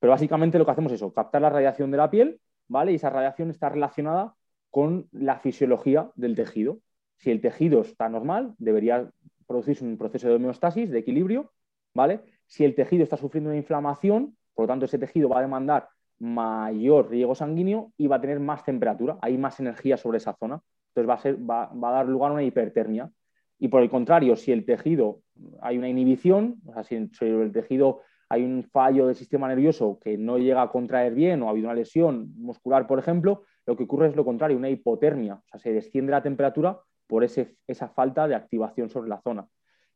Pero 0.00 0.10
básicamente 0.10 0.58
lo 0.58 0.64
que 0.64 0.72
hacemos 0.72 0.90
es 0.90 0.96
eso, 0.96 1.12
captar 1.12 1.42
la 1.42 1.50
radiación 1.50 1.92
de 1.92 1.96
la 1.96 2.10
piel, 2.10 2.40
¿vale? 2.66 2.90
Y 2.90 2.96
esa 2.96 3.08
radiación 3.08 3.50
está 3.50 3.68
relacionada 3.68 4.34
con 4.68 5.06
la 5.12 5.38
fisiología 5.38 6.10
del 6.16 6.34
tejido. 6.34 6.80
Si 7.18 7.30
el 7.30 7.40
tejido 7.40 7.82
está 7.82 8.08
normal, 8.08 8.56
debería 8.58 9.08
producirse 9.46 9.84
un 9.84 9.96
proceso 9.96 10.26
de 10.26 10.34
homeostasis, 10.34 10.90
de 10.90 10.98
equilibrio, 10.98 11.52
¿vale? 11.94 12.24
Si 12.46 12.64
el 12.64 12.74
tejido 12.74 13.04
está 13.04 13.16
sufriendo 13.16 13.50
una 13.50 13.58
inflamación, 13.58 14.36
por 14.54 14.64
lo 14.64 14.66
tanto 14.66 14.86
ese 14.86 14.98
tejido 14.98 15.28
va 15.28 15.38
a 15.38 15.42
demandar 15.42 15.88
mayor 16.24 17.10
riego 17.10 17.34
sanguíneo 17.34 17.92
y 17.96 18.06
va 18.06 18.16
a 18.16 18.20
tener 18.20 18.40
más 18.40 18.64
temperatura, 18.64 19.18
hay 19.20 19.36
más 19.36 19.60
energía 19.60 19.96
sobre 19.96 20.18
esa 20.18 20.34
zona. 20.34 20.60
Entonces 20.88 21.08
va 21.08 21.14
a, 21.14 21.18
ser, 21.18 21.50
va, 21.50 21.70
a 21.70 21.92
dar 21.92 22.08
lugar 22.08 22.30
a 22.30 22.34
una 22.34 22.42
hipertermia. 22.42 23.10
Y 23.58 23.68
por 23.68 23.82
el 23.82 23.90
contrario, 23.90 24.36
si 24.36 24.52
el 24.52 24.64
tejido 24.64 25.20
hay 25.60 25.78
una 25.78 25.88
inhibición, 25.88 26.56
o 26.66 26.72
sea, 26.72 26.84
si 26.84 26.96
el 26.96 27.52
tejido 27.52 28.00
hay 28.28 28.42
un 28.42 28.64
fallo 28.64 29.06
del 29.06 29.14
sistema 29.14 29.48
nervioso 29.48 29.98
que 30.00 30.16
no 30.16 30.38
llega 30.38 30.62
a 30.62 30.70
contraer 30.70 31.14
bien 31.14 31.42
o 31.42 31.46
ha 31.46 31.50
habido 31.50 31.68
una 31.68 31.74
lesión 31.74 32.32
muscular, 32.36 32.86
por 32.86 32.98
ejemplo, 32.98 33.42
lo 33.66 33.76
que 33.76 33.84
ocurre 33.84 34.08
es 34.08 34.16
lo 34.16 34.24
contrario, 34.24 34.56
una 34.56 34.70
hipotermia, 34.70 35.34
o 35.34 35.48
sea, 35.50 35.60
se 35.60 35.72
desciende 35.72 36.12
la 36.12 36.22
temperatura 36.22 36.80
por 37.06 37.22
ese, 37.22 37.56
esa 37.66 37.88
falta 37.88 38.26
de 38.26 38.34
activación 38.34 38.88
sobre 38.88 39.08
la 39.08 39.20
zona. 39.20 39.46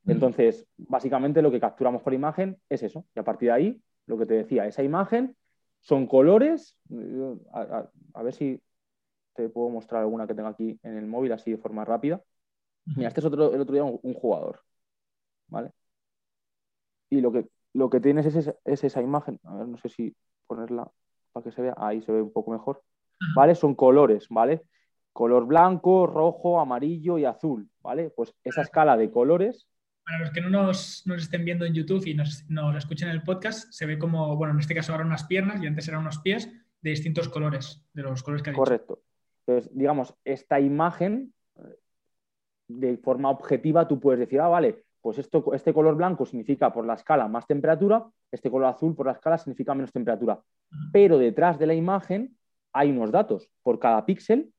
Entonces, 0.06 0.66
básicamente 0.76 1.42
lo 1.42 1.50
que 1.50 1.60
capturamos 1.60 2.02
por 2.02 2.14
imagen 2.14 2.56
es 2.70 2.82
eso. 2.82 3.04
Y 3.14 3.20
a 3.20 3.24
partir 3.24 3.48
de 3.48 3.52
ahí, 3.52 3.82
lo 4.06 4.16
que 4.16 4.24
te 4.24 4.34
decía, 4.34 4.66
esa 4.66 4.82
imagen 4.82 5.36
son 5.80 6.06
colores. 6.06 6.76
A, 7.52 8.22
ver 8.22 8.34
si 8.34 8.60
te 9.34 9.48
puedo 9.48 9.68
mostrar 9.68 10.02
alguna 10.02 10.26
que 10.26 10.34
tengo 10.34 10.48
aquí 10.48 10.78
en 10.82 10.96
el 10.96 11.06
móvil 11.06 11.32
así 11.32 11.50
de 11.50 11.58
forma 11.58 11.84
rápida. 11.84 12.22
Mira, 12.96 13.08
este 13.08 13.20
es 13.20 13.26
otro, 13.26 13.54
el 13.54 13.60
otro 13.60 13.74
día 13.74 13.84
un, 13.84 14.14
jugador. 14.14 14.60
¿Vale? 15.48 15.72
Y 17.10 17.20
lo 17.20 17.32
que, 17.32 17.48
lo 17.74 17.90
que 17.90 18.00
tienes 18.00 18.26
es, 18.26 18.54
es, 18.64 18.84
esa 18.84 19.02
imagen. 19.02 19.40
A 19.44 19.56
ver, 19.56 19.68
no 19.68 19.78
sé 19.78 19.88
si 19.88 20.14
ponerla 20.46 20.90
para 21.32 21.44
que 21.44 21.52
se 21.52 21.62
vea. 21.62 21.74
Ahí 21.76 22.02
se 22.02 22.12
ve 22.12 22.22
un 22.22 22.32
poco 22.32 22.50
mejor. 22.50 22.82
¿Vale? 23.34 23.54
Son 23.54 23.74
colores, 23.74 24.28
¿vale? 24.30 24.62
Color 25.12 25.46
blanco, 25.46 26.06
rojo, 26.06 26.60
amarillo 26.60 27.18
y 27.18 27.24
azul, 27.24 27.68
¿vale? 27.80 28.10
Pues 28.10 28.34
esa 28.44 28.62
escala 28.62 28.96
de 28.96 29.10
colores 29.10 29.66
para 30.08 30.20
los 30.20 30.30
que 30.30 30.40
no 30.40 30.48
nos, 30.48 31.04
estén 31.06 31.44
viendo 31.44 31.66
en 31.66 31.74
YouTube 31.74 32.06
y 32.06 32.14
nos, 32.14 32.48
nos, 32.48 32.74
escuchen 32.76 33.08
en 33.08 33.14
el 33.14 33.22
podcast, 33.22 33.70
se 33.70 33.84
ve 33.84 33.98
como, 33.98 34.34
bueno, 34.36 34.54
en 34.54 34.60
este 34.60 34.74
caso 34.74 34.92
ahora 34.92 35.04
unas 35.04 35.24
piernas 35.24 35.62
y 35.62 35.66
antes 35.66 35.86
eran 35.86 36.00
unos 36.00 36.18
pies 36.20 36.50
de 36.80 36.90
distintos 36.90 37.28
colores, 37.28 37.84
de 37.92 38.02
los 38.02 38.22
colores 38.22 38.42
que 38.42 38.48
ha 38.48 38.54
Correcto. 38.54 39.02
Entonces, 39.46 39.70
digamos, 39.76 40.14
esta 40.24 40.60
imagen, 40.60 41.34
de 42.68 42.96
forma 42.96 43.28
objetiva, 43.28 43.86
tú 43.86 44.00
puedes 44.00 44.20
decir, 44.20 44.40
ah, 44.40 44.48
vale, 44.48 44.84
pues 45.02 45.18
esto, 45.18 45.52
este 45.52 45.74
color 45.74 45.94
blanco 45.94 46.24
significa 46.24 46.72
por 46.72 46.86
la 46.86 46.94
escala 46.94 47.28
más 47.28 47.46
temperatura, 47.46 48.06
este 48.32 48.50
color 48.50 48.68
azul 48.68 48.94
por 48.94 49.06
la 49.06 49.12
escala 49.12 49.36
significa 49.36 49.74
menos 49.74 49.92
temperatura. 49.92 50.40
Pero 50.90 51.18
detrás 51.18 51.58
de 51.58 51.66
la 51.66 51.74
imagen 51.74 52.34
hay 52.72 52.90
unos 52.90 53.10
datos. 53.10 53.50
Por 53.62 53.78
cada 53.78 54.06
píxel 54.06 54.52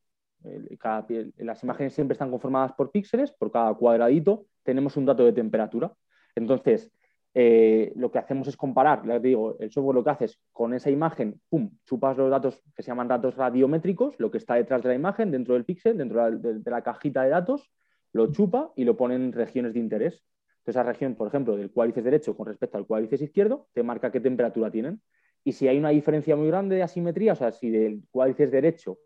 las 1.38 1.64
imágenes 1.64 1.94
siempre 1.94 2.14
están 2.14 2.32
conformadas 2.32 2.74
por 2.74 2.92
píxeles, 2.92 3.32
por 3.32 3.52
cada 3.52 3.74
cuadradito 3.74 4.46
tenemos 4.64 4.96
un 4.98 5.06
dato 5.06 5.26
de 5.26 5.34
temperatura. 5.34 5.92
Entonces, 6.36 6.92
eh, 7.34 7.94
lo 7.96 8.12
que 8.12 8.18
hacemos 8.18 8.48
es 8.48 8.58
comparar, 8.58 9.22
digo, 9.22 9.58
el 9.60 9.72
software 9.72 9.96
lo 9.96 10.04
que 10.04 10.10
hace 10.10 10.26
es 10.26 10.40
con 10.52 10.74
esa 10.74 10.90
imagen, 10.90 11.40
pum, 11.48 11.70
chupas 11.86 12.18
los 12.18 12.30
datos 12.30 12.62
que 12.76 12.82
se 12.82 12.88
llaman 12.88 13.08
datos 13.08 13.36
radiométricos, 13.36 14.16
lo 14.20 14.32
que 14.32 14.40
está 14.40 14.56
detrás 14.56 14.82
de 14.82 14.90
la 14.90 14.96
imagen, 14.96 15.32
dentro 15.32 15.54
del 15.54 15.66
píxel, 15.66 15.98
dentro 15.98 16.32
de 16.32 16.62
la, 16.66 16.82
cajita 16.82 17.24
de 17.24 17.30
datos, 17.30 17.72
lo 18.14 18.32
chupa 18.32 18.72
y 18.76 18.84
lo 18.84 18.98
pone 18.98 19.16
en 19.16 19.32
regiones 19.32 19.74
de 19.74 19.80
interés. 19.80 20.24
Entonces, 20.60 20.82
esa 20.82 20.84
región, 20.84 21.16
por 21.16 21.28
ejemplo, 21.28 21.56
del 21.56 21.72
cuádriceps 21.72 22.06
derecho 22.06 22.36
con 22.36 22.48
respecto 22.48 22.78
al 22.78 22.88
cuádriceps 22.88 23.22
izquierdo, 23.22 23.68
te 23.74 23.84
marca 23.84 24.12
qué 24.12 24.20
temperatura 24.20 24.72
tienen. 24.72 25.02
Y 25.44 25.54
si 25.54 25.68
hay 25.68 25.78
una 25.78 25.90
diferencia 25.90 26.36
muy 26.36 26.48
grande 26.48 26.76
de 26.76 26.84
asimetría, 26.84 27.34
o 27.34 27.36
sea, 27.36 27.52
si 27.52 27.70
del 27.70 28.04
cuádriceps 28.12 28.52
derecho 28.52 28.98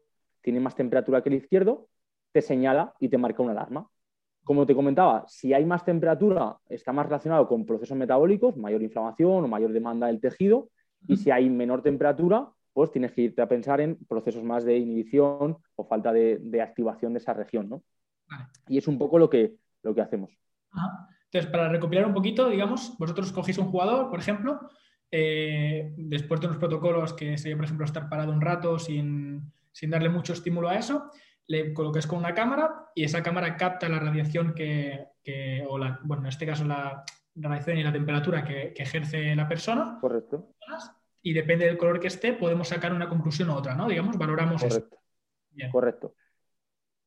tiene 0.43 0.59
más 0.59 0.75
temperatura 0.75 1.23
que 1.23 1.29
el 1.29 1.35
izquierdo, 1.35 1.87
te 2.31 2.41
señala 2.41 2.93
y 2.99 3.09
te 3.09 3.17
marca 3.17 3.41
una 3.41 3.53
alarma. 3.53 3.87
Como 4.43 4.65
te 4.65 4.75
comentaba, 4.75 5.23
si 5.27 5.53
hay 5.53 5.65
más 5.65 5.85
temperatura, 5.85 6.57
está 6.67 6.91
más 6.91 7.05
relacionado 7.05 7.47
con 7.47 7.65
procesos 7.65 7.97
metabólicos, 7.97 8.57
mayor 8.57 8.83
inflamación 8.83 9.45
o 9.45 9.47
mayor 9.47 9.71
demanda 9.71 10.07
del 10.07 10.19
tejido, 10.19 10.69
y 11.07 11.17
si 11.17 11.31
hay 11.31 11.49
menor 11.49 11.81
temperatura, 11.81 12.49
pues 12.73 12.91
tienes 12.91 13.11
que 13.13 13.21
irte 13.21 13.41
a 13.41 13.47
pensar 13.47 13.79
en 13.79 13.97
procesos 14.05 14.43
más 14.43 14.65
de 14.65 14.77
inhibición 14.77 15.57
o 15.75 15.83
falta 15.85 16.11
de, 16.11 16.61
activación 16.61 17.13
de 17.13 17.19
esa 17.19 17.33
región, 17.33 17.69
¿no? 17.69 17.83
Y 18.67 18.77
es 18.77 18.87
un 18.87 18.97
poco 18.97 19.17
lo 19.17 19.29
que, 19.29 19.55
lo 19.83 19.93
que 19.93 20.01
hacemos. 20.01 20.31
Entonces, 21.25 21.49
para 21.51 21.69
recopilar 21.69 22.05
un 22.05 22.13
poquito, 22.13 22.49
digamos, 22.49 22.97
vosotros 22.97 23.31
cogéis 23.31 23.57
un 23.57 23.67
jugador, 23.67 24.09
por 24.09 24.19
ejemplo, 24.19 24.59
eh, 25.11 25.93
después 25.97 26.41
de 26.41 26.47
unos 26.47 26.57
protocolos 26.57 27.13
que 27.13 27.37
sería, 27.37 27.55
por 27.55 27.65
ejemplo, 27.65 27.85
estar 27.85 28.09
parado 28.09 28.31
un 28.31 28.41
rato 28.41 28.79
sin, 28.79 29.51
sin 29.73 29.89
darle 29.89 30.07
mucho 30.07 30.31
estímulo 30.31 30.69
a 30.69 30.75
eso, 30.75 31.11
le 31.47 31.73
coloques 31.73 32.07
con 32.07 32.19
una 32.19 32.33
cámara 32.33 32.85
y 32.95 33.03
esa 33.03 33.21
cámara 33.21 33.57
capta 33.57 33.89
la 33.89 33.99
radiación 33.99 34.53
que, 34.53 35.07
o 35.67 35.77
la, 35.77 35.99
bueno, 36.03 36.23
en 36.23 36.29
este 36.29 36.45
caso 36.45 36.63
la, 36.63 37.03
radiación 37.35 37.77
y 37.79 37.83
la 37.83 37.91
temperatura 37.91 38.45
que, 38.45 38.73
ejerce 38.77 39.35
la 39.35 39.47
persona. 39.47 39.97
Correcto. 39.99 40.53
Y 41.21 41.33
depende 41.33 41.65
del 41.65 41.77
color 41.77 41.99
que 41.99 42.07
esté, 42.07 42.33
podemos 42.33 42.67
sacar 42.67 42.93
una 42.93 43.09
conclusión 43.09 43.49
u 43.49 43.53
otra, 43.53 43.75
¿no? 43.75 43.87
Digamos, 43.87 44.17
valoramos 44.17 44.61
Correcto. 44.61 44.97
Correcto. 45.71 46.15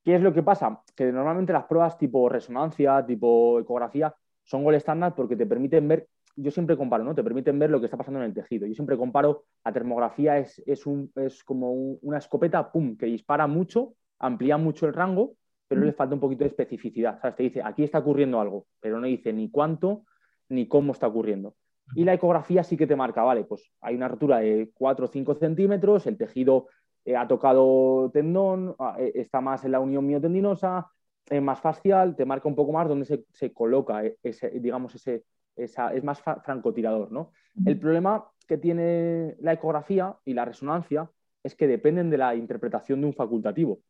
¿Qué 0.05 0.14
es 0.14 0.20
lo 0.20 0.33
que 0.33 0.42
pasa? 0.42 0.83
Que 0.94 1.11
normalmente 1.11 1.52
las 1.52 1.64
pruebas 1.64 1.98
tipo 1.98 2.29
resonancia, 2.29 3.05
tipo 3.05 3.59
ecografía, 3.59 4.14
son 4.42 4.62
gol 4.62 4.76
estándar 4.76 5.14
porque 5.14 5.35
te 5.35 5.46
permiten 5.46 5.88
ver 5.88 6.09
yo 6.37 6.51
siempre 6.51 6.77
comparo, 6.77 7.03
¿no? 7.03 7.14
Te 7.14 7.25
permiten 7.25 7.59
ver 7.59 7.70
lo 7.70 7.81
que 7.81 7.87
está 7.87 7.96
pasando 7.96 8.20
en 8.20 8.27
el 8.27 8.35
tejido. 8.35 8.66
Yo 8.66 8.75
siempre 8.75 8.96
comparo, 8.96 9.44
la 9.64 9.72
termografía 9.72 10.38
es, 10.38 10.87
un, 10.87 11.11
es 11.16 11.42
como 11.42 11.72
una 11.72 12.18
escopeta, 12.18 12.70
¡pum!, 12.70 12.96
que 12.96 13.07
dispara 13.07 13.46
mucho, 13.46 13.94
amplía 14.18 14.57
mucho 14.57 14.87
el 14.87 14.92
rango, 14.92 15.35
pero 15.66 15.81
le 15.81 15.92
falta 15.92 16.14
un 16.14 16.20
poquito 16.20 16.44
de 16.44 16.49
especificidad. 16.49 17.18
¿Sabes? 17.20 17.37
Te 17.37 17.42
dice, 17.42 17.62
aquí 17.64 17.83
está 17.83 17.99
ocurriendo 17.99 18.40
algo, 18.40 18.66
pero 18.81 19.01
no 19.01 19.07
dice 19.07 19.33
ni 19.33 19.51
cuánto 19.51 20.05
ni 20.49 20.68
cómo 20.68 20.92
está 20.92 21.09
ocurriendo. 21.09 21.57
Y 21.94 22.05
la 22.05 22.14
ecografía 22.14 22.62
sí 22.62 22.77
que 22.77 22.87
te 22.87 22.96
marca, 22.96 23.22
vale, 23.22 23.44
pues 23.44 23.70
hay 23.81 23.94
una 23.94 24.09
rotura 24.09 24.38
de 24.38 24.70
4 24.75 25.07
o 25.07 25.09
5 25.09 25.35
centímetros, 25.37 26.07
el 26.07 26.16
tejido 26.16 26.68
eh, 27.05 27.16
ha 27.16 27.27
tocado 27.29 28.11
tendón, 28.12 28.75
ah, 28.79 28.96
eh, 28.99 29.12
está 29.14 29.40
más 29.40 29.64
en 29.64 29.72
la 29.72 29.81
unión 29.81 30.07
miotendinosa, 30.07 30.88
es 31.29 31.42
más 31.42 31.61
facial, 31.61 32.16
te 32.16 32.25
marca 32.25 32.49
un 32.49 32.57
poco 32.57 32.72
más 32.72 32.88
dónde 32.88 33.05
se, 33.05 33.25
se 33.33 33.53
coloca 33.53 34.05
eh, 34.05 34.16
ese, 34.22 34.51
digamos, 34.51 34.94
ese, 34.94 35.25
es 35.57 36.05
más 36.05 36.21
francotirador. 36.21 37.11
¿no? 37.11 37.33
El 37.64 37.79
problema 37.79 38.27
que 38.47 38.59
tiene 38.59 39.37
la 39.40 39.55
ecografía 39.55 40.16
y 40.25 40.35
la 40.35 40.45
resonancia 40.45 41.11
es 41.42 41.55
que 41.55 41.66
dependen 41.66 42.11
de 42.11 42.19
la 42.19 42.35
interpretación 42.35 43.01
de 43.01 43.07
un 43.07 43.14
facultativo. 43.14 43.81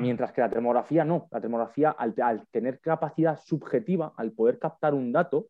Mientras 0.00 0.32
que 0.32 0.40
la 0.40 0.50
termografía 0.50 1.04
no. 1.04 1.28
La 1.30 1.40
termografía, 1.40 1.90
al, 1.90 2.14
tener 2.50 2.80
capacidad 2.80 3.38
subjetiva, 3.38 4.12
al 4.16 4.32
poder 4.32 4.58
captar 4.58 4.92
un 4.92 5.12
dato, 5.12 5.48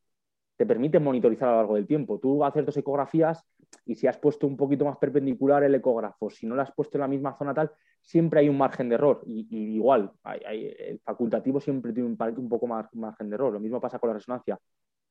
te 0.57 0.67
permite 0.67 0.99
monitorizar 0.99 1.49
a 1.49 1.53
lo 1.53 1.59
largo 1.59 1.75
del 1.77 1.87
tiempo. 1.87 2.19
Tú 2.21 2.45
haces 2.45 2.65
dos 2.65 2.77
ecografías 2.77 3.43
y 3.87 3.95
si 3.95 4.07
has 4.07 4.19
puesto 4.19 4.47
un 4.47 4.57
poquito 4.57 4.85
más 4.85 4.99
perpendicular 4.99 5.65
el 5.65 5.75
ecógrafo, 5.75 6.31
si 6.31 6.47
no 6.47 6.55
lo 6.55 6.63
has 6.63 6.73
puesto 6.73 6.99
en 6.99 7.01
la 7.01 7.09
misma 7.09 7.37
zona 7.37 7.55
tal, 7.55 7.73
siempre 8.03 8.41
hay 8.41 8.49
un 8.49 8.59
margen 8.59 8.89
de 8.89 8.97
error. 8.97 9.23
Y, 9.27 9.47
igual, 9.77 10.13
el 10.47 11.01
facultativo 11.01 11.59
siempre 11.59 11.93
tiene 11.93 12.09
un, 12.09 12.17
un 12.37 12.49
poco 12.49 12.67
más 12.67 12.95
margen 12.95 13.31
de 13.31 13.35
error. 13.35 13.53
Lo 13.53 13.61
mismo 13.61 13.81
pasa 13.81 13.99
con 13.99 14.11
la 14.11 14.15
resonancia. 14.15 14.59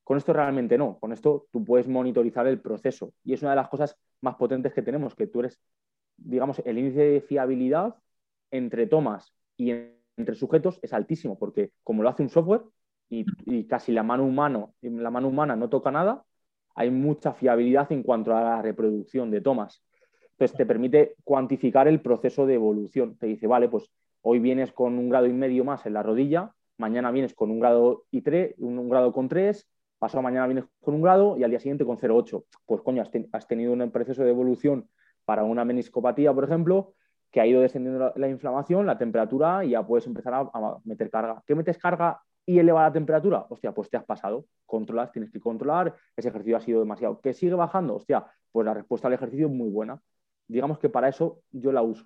Con 0.04 0.18
esto 0.18 0.34
realmente 0.34 0.78
no, 0.78 1.00
con 1.00 1.14
esto 1.14 1.48
tú 1.52 1.64
puedes 1.64 1.88
monitorizar 1.88 2.46
el 2.48 2.60
proceso 2.60 3.14
y 3.24 3.34
es 3.34 3.42
una 3.42 3.52
de 3.52 3.58
las 3.58 3.70
cosas 3.70 3.98
más 4.22 4.36
potentes 4.36 4.74
que 4.74 4.82
tenemos, 4.82 5.16
que 5.16 5.28
tú 5.28 5.40
eres, 5.40 5.60
digamos, 6.18 6.62
el 6.66 6.78
índice 6.78 7.02
de 7.02 7.22
fiabilidad 7.22 7.96
entre 8.52 8.88
tomas 8.88 9.34
y 9.58 9.72
entre 10.18 10.36
sujetos 10.36 10.80
es 10.82 10.94
altísimo, 10.94 11.38
porque 11.38 11.72
como 11.84 12.04
lo 12.04 12.10
hace 12.10 12.24
un 12.24 12.30
software 12.30 12.62
y, 13.10 13.66
casi 13.66 13.92
la 13.92 14.04
mano, 14.04 14.26
humano, 14.26 14.74
la 14.82 15.12
mano 15.12 15.28
humana 15.28 15.56
no 15.56 15.70
toca 15.70 15.92
nada, 15.92 16.24
hay 16.76 16.90
mucha 16.90 17.34
fiabilidad 17.34 17.92
en 17.92 18.04
cuanto 18.04 18.36
a 18.36 18.42
la 18.42 18.62
reproducción 18.62 19.30
de 19.30 19.42
tomas. 19.42 19.84
Entonces 20.32 20.58
te 20.58 20.66
permite 20.66 21.16
cuantificar 21.24 21.88
el 21.88 22.02
proceso 22.02 22.46
de 22.48 22.56
evolución. 22.56 23.16
Te 23.18 23.28
dice, 23.28 23.46
vale, 23.46 23.70
pues 23.70 23.92
hoy 24.22 24.40
vienes 24.40 24.72
con 24.72 24.98
un 24.98 25.10
grado 25.10 25.28
y 25.28 25.34
medio 25.34 25.64
más 25.64 25.86
en 25.86 25.94
la 25.94 26.02
rodilla, 26.02 26.52
mañana 26.78 27.12
vienes 27.12 27.36
con 27.36 27.52
un 27.52 27.60
grado 27.60 28.06
y 28.10 28.22
tres, 28.22 28.56
un 28.58 28.90
grado 28.90 29.14
con 29.14 29.30
tres, 29.30 29.68
pasado 30.04 30.22
mañana 30.22 30.48
vienes 30.48 30.66
con 30.82 30.96
un 30.96 31.02
grado 31.02 31.38
y 31.38 31.46
al 31.46 31.50
día 31.50 31.62
siguiente 31.62 31.86
con 31.86 31.98
0,8. 31.98 32.44
Pues 32.66 32.82
coño, 32.82 33.02
has, 33.32 33.48
tenido 33.48 33.72
un 33.72 33.90
proceso 33.90 34.22
de 34.22 34.32
evolución 34.32 34.90
para 35.24 35.46
una 35.46 35.64
meniscopatía, 35.64 36.34
por 36.34 36.44
ejemplo, 36.44 36.94
que 37.32 37.40
ha 37.40 37.48
ido 37.48 37.62
descendiendo 37.62 38.12
la, 38.14 38.28
inflamación, 38.28 38.86
la 38.86 38.98
temperatura 38.98 39.64
y 39.64 39.70
ya 39.70 39.88
puedes 39.88 40.06
empezar 40.06 40.34
a, 40.34 40.78
meter 40.84 41.10
carga. 41.10 41.42
¿Qué 41.48 41.56
metes 41.56 41.78
carga 41.78 42.22
y 42.46 42.60
eleva 42.60 42.84
la 42.84 42.92
temperatura? 42.92 43.46
Hostia, 43.48 43.72
pues 43.72 43.90
te 43.90 43.96
has 43.96 44.04
pasado. 44.04 44.46
Controlas, 44.66 45.10
tienes 45.14 45.32
que 45.32 45.40
controlar, 45.40 45.96
ese 46.18 46.28
ejercicio 46.28 46.58
ha 46.58 46.60
sido 46.60 46.82
demasiado. 46.82 47.22
¿Que 47.22 47.34
sigue 47.34 47.54
bajando? 47.54 47.96
Hostia, 47.96 48.26
pues 48.52 48.66
la 48.66 48.74
respuesta 48.74 49.08
al 49.08 49.14
ejercicio 49.14 49.48
es 49.48 49.54
muy 49.54 49.70
buena. 49.70 50.02
Digamos 50.50 50.80
que 50.80 50.90
para 50.90 51.08
eso 51.08 51.40
yo 51.50 51.72
la 51.72 51.82
uso. 51.82 52.06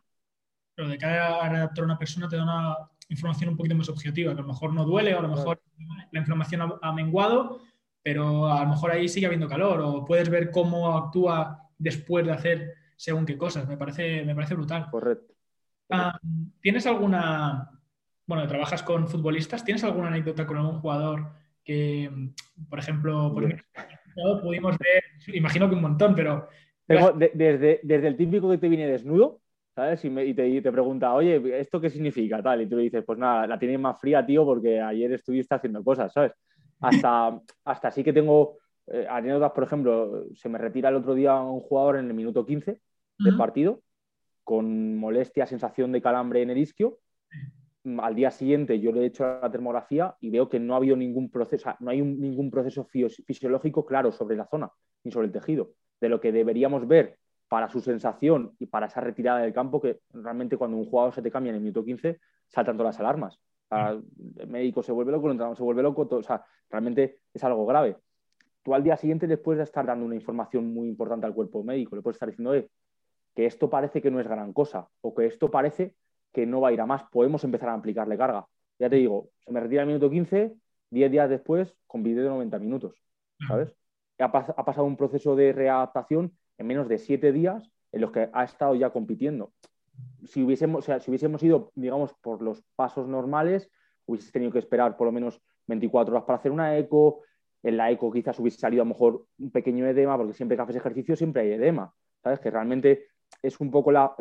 Pero 0.76 0.88
de 0.88 1.00
cada 1.00 1.44
adaptar 1.44 1.82
a 1.82 1.86
una 1.86 1.98
persona 1.98 2.30
te 2.30 2.36
da 2.36 2.44
una, 2.44 2.78
información 3.10 3.50
un 3.50 3.58
poquito 3.58 3.76
más 3.76 3.90
objetiva, 3.90 4.34
que 4.34 4.40
a 4.40 4.44
lo 4.44 4.48
mejor 4.48 4.74
no 4.74 4.86
duele 4.86 5.16
o 5.16 5.20
a 5.20 5.22
lo 5.22 5.30
mejor 5.30 5.62
la 6.12 6.20
inflamación 6.20 6.74
ha, 6.82 6.92
menguado, 6.94 7.60
pero 8.08 8.50
a 8.50 8.64
lo 8.64 8.70
mejor 8.70 8.92
ahí 8.92 9.10
sigue 9.10 9.26
habiendo 9.26 9.50
calor 9.50 9.82
o 9.82 10.06
puedes 10.06 10.30
ver 10.30 10.50
cómo 10.50 10.98
actúa 10.98 11.68
después 11.78 12.26
de 12.26 12.32
hacer 12.32 12.74
según 12.96 13.26
qué 13.26 13.38
cosas. 13.38 13.68
Me 13.68 13.76
parece, 13.76 14.24
me 14.24 14.34
parece 14.34 14.56
brutal. 14.56 14.90
Correcto. 14.90 15.34
Ah, 15.90 16.18
¿Tienes 16.62 16.88
alguna, 16.88 17.70
bueno, 18.26 18.48
trabajas 18.48 18.82
con 18.82 19.10
futbolistas, 19.10 19.66
¿tienes 19.66 19.84
alguna 19.84 20.08
anécdota 20.08 20.48
con 20.48 20.56
algún 20.56 20.80
jugador 20.80 21.34
que, 21.66 22.10
por 22.70 22.80
ejemplo, 22.80 23.36
pudimos 24.42 24.78
ver, 24.78 25.04
imagino 25.36 25.68
que 25.68 25.76
un 25.76 25.82
montón, 25.82 26.16
pero... 26.16 26.48
desde, 26.88 27.82
desde 27.84 28.08
el 28.08 28.16
típico 28.16 28.50
que 28.50 28.58
te 28.58 28.70
viene 28.70 28.88
desnudo, 28.88 29.42
¿sabes? 29.76 30.06
Y, 30.06 30.34
te, 30.34 30.72
pregunta, 30.72 31.14
oye, 31.14 31.60
¿esto 31.60 31.82
qué 31.82 31.90
significa? 31.90 32.42
Tal, 32.42 32.62
y 32.62 32.70
tú 32.70 32.78
le 32.78 32.84
dices, 32.84 33.04
pues 33.06 33.20
nada, 33.20 33.46
la 33.48 33.60
tienes 33.60 33.82
más 33.82 34.00
fría, 34.00 34.26
tío, 34.26 34.46
porque 34.46 34.80
ayer 34.80 35.12
estuviste 35.12 35.56
haciendo 35.56 35.84
cosas, 35.84 36.14
¿sabes? 36.14 36.32
Hasta, 36.80 37.42
hasta 37.66 37.92
sí 37.92 38.04
que 38.04 38.14
tengo 38.14 38.58
eh, 38.88 39.06
anécdotas, 39.10 39.52
por 39.52 39.64
ejemplo, 39.64 40.26
se 40.34 40.50
me 40.50 40.58
retira 40.58 40.90
el 40.90 40.96
otro 40.96 41.14
día 41.14 41.36
un 41.36 41.60
jugador 41.60 41.98
en 41.98 42.08
el 42.08 42.14
minuto 42.14 42.46
15 42.46 42.80
del 43.20 43.38
partido, 43.38 43.82
con 44.44 44.96
molestia, 44.96 45.46
sensación 45.46 45.92
de 45.92 46.02
calambre 46.02 46.42
en 46.42 46.52
el 46.52 46.58
isquio. 46.58 47.00
Al 48.00 48.16
día 48.16 48.32
siguiente 48.32 48.80
yo 48.80 48.92
le 48.92 49.02
he 49.02 49.06
hecho 49.06 49.40
la 49.42 49.52
termografía 49.52 50.16
y 50.20 50.30
veo 50.30 50.50
que 50.50 50.60
no 50.60 50.74
ha 50.74 50.78
habido 50.78 50.96
ningún 50.96 51.30
proceso, 51.30 51.74
no 51.80 51.90
hay 51.90 52.02
ningún 52.02 52.52
proceso 52.52 52.86
fisiológico 52.86 53.86
claro 53.86 54.12
sobre 54.12 54.36
la 54.36 54.46
zona 54.46 54.72
ni 55.04 55.12
sobre 55.12 55.28
el 55.28 55.34
tejido. 55.34 55.72
De 56.00 56.10
lo 56.10 56.22
que 56.22 56.32
deberíamos 56.32 56.88
ver 56.88 57.18
para 57.48 57.70
su 57.70 57.80
sensación 57.80 58.56
y 58.60 58.68
para 58.68 58.88
esa 58.88 59.02
retirada 59.02 59.40
del 59.40 59.54
campo, 59.54 59.82
que 59.82 60.02
realmente 60.14 60.58
cuando 60.58 60.78
un 60.78 60.86
jugador 60.86 61.14
se 61.14 61.22
te 61.22 61.32
cambia 61.32 61.50
en 61.50 61.56
el 61.56 61.62
minuto 61.62 61.84
15, 61.84 62.20
saltan 62.48 62.78
todas 62.78 62.96
las 62.96 63.00
alarmas. 63.00 63.40
El 63.72 64.48
médico 64.48 64.82
se 64.82 64.92
vuelve 64.92 65.12
loco, 65.12 65.28
el 65.28 65.32
entrenador 65.32 65.58
se 65.58 65.64
vuelve 65.64 65.84
loco, 65.84 66.08
o 66.10 66.24
sea, 66.24 66.44
realmente 66.70 67.20
es 67.34 67.44
algo 67.44 67.66
grave. 67.66 67.98
Tú 68.64 68.74
al 68.74 68.84
día 68.84 68.98
siguiente 68.98 69.28
le 69.28 69.38
puedes 69.38 69.64
estar 69.64 69.86
dando 69.86 70.06
una 70.06 70.16
información 70.16 70.74
muy 70.74 70.88
importante 70.88 71.26
al 71.26 71.34
cuerpo 71.34 71.64
médico, 71.64 71.96
le 71.96 72.02
puedes 72.02 72.16
estar 72.16 72.30
diciendo 72.30 72.54
que 73.36 73.46
esto 73.46 73.70
parece 73.70 74.02
que 74.02 74.12
no 74.12 74.20
es 74.20 74.28
gran 74.28 74.54
cosa 74.54 74.88
o 75.02 75.14
que 75.14 75.26
esto 75.26 75.50
parece 75.52 75.96
que 76.34 76.46
no 76.46 76.62
va 76.62 76.70
a 76.70 76.72
ir 76.74 76.82
a 76.82 76.86
más, 76.86 77.04
podemos 77.12 77.44
empezar 77.44 77.70
a 77.70 77.74
aplicarle 77.74 78.18
carga. 78.18 78.46
Ya 78.80 78.90
te 78.90 78.98
digo, 78.98 79.30
se 79.46 79.52
me 79.52 79.60
retira 79.60 79.82
el 79.82 79.88
minuto 79.88 80.10
15, 80.10 80.54
10 80.90 81.12
días 81.12 81.30
después 81.30 81.74
con 81.88 82.04
vídeo 82.04 82.24
de 82.24 82.30
90 82.30 82.60
minutos, 82.60 82.96
¿sabes? 83.48 83.74
Ha, 84.20 84.26
ha 84.26 84.66
pasado 84.66 84.86
un 84.86 84.98
proceso 84.98 85.36
de 85.36 85.54
readaptación 85.54 86.36
en 86.58 86.68
menos 86.68 86.88
de 86.88 86.98
siete 86.98 87.32
días 87.32 87.72
en 87.92 88.02
los 88.02 88.12
que 88.12 88.30
ha 88.32 88.44
estado 88.44 88.76
ya 88.76 88.90
compitiendo. 88.90 89.52
Si 90.26 90.44
hubiésemos, 90.44 90.86
si 90.86 91.10
hubiésemos 91.10 91.42
ido, 91.44 91.72
digamos, 91.76 92.14
por 92.22 92.42
los 92.42 92.62
pasos 92.76 93.08
normales, 93.08 93.70
hubieses 94.06 94.32
tenido 94.32 94.52
que 94.52 94.60
esperar 94.60 94.98
por 94.98 95.08
lo 95.08 95.12
menos 95.12 95.42
24 95.68 96.14
horas 96.14 96.26
para 96.26 96.40
hacer 96.40 96.52
una 96.52 96.78
eco. 96.78 97.22
En 97.64 97.78
la 97.78 97.92
eco 97.92 98.12
quizás 98.12 98.40
hubiese 98.40 98.60
salido 98.60 98.84
a 98.84 98.86
lo 98.86 98.94
mejor 98.94 99.26
un 99.40 99.52
pequeño 99.52 99.86
edema, 99.86 100.18
porque 100.18 100.34
siempre 100.34 100.56
que 100.56 100.64
haces 100.64 100.76
ejercicio 100.78 101.16
siempre 101.16 101.44
hay 101.44 101.52
edema. 101.54 101.94
¿Sabes? 102.24 102.40
Que 102.40 102.52
realmente 102.52 103.08
es 103.42 103.60
un 103.60 103.72
poco 103.72 103.92
la, 103.92 104.16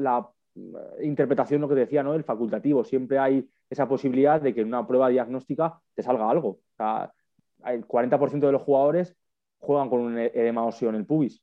interpretación 1.03 1.61
lo 1.61 1.69
que 1.69 1.75
decía, 1.75 2.03
¿no? 2.03 2.15
El 2.15 2.25
facultativo. 2.25 2.85
Siempre 2.85 3.19
hay 3.19 3.49
esa 3.69 3.87
posibilidad 3.87 4.41
de 4.41 4.55
que 4.55 4.63
en 4.63 4.69
una 4.69 4.87
prueba 4.87 5.09
diagnóstica 5.09 5.81
te 5.95 6.03
salga 6.03 6.31
algo. 6.31 6.49
O 6.49 6.77
sea, 6.77 7.13
el 7.67 7.87
40% 7.87 8.47
de 8.47 8.53
los 8.53 8.63
jugadores 8.63 9.15
juegan 9.59 9.91
con 9.91 10.01
un 10.01 10.19
edema 10.19 10.65
óseo 10.65 10.89
en 10.89 10.95
el 10.95 11.07
pubis. 11.07 11.43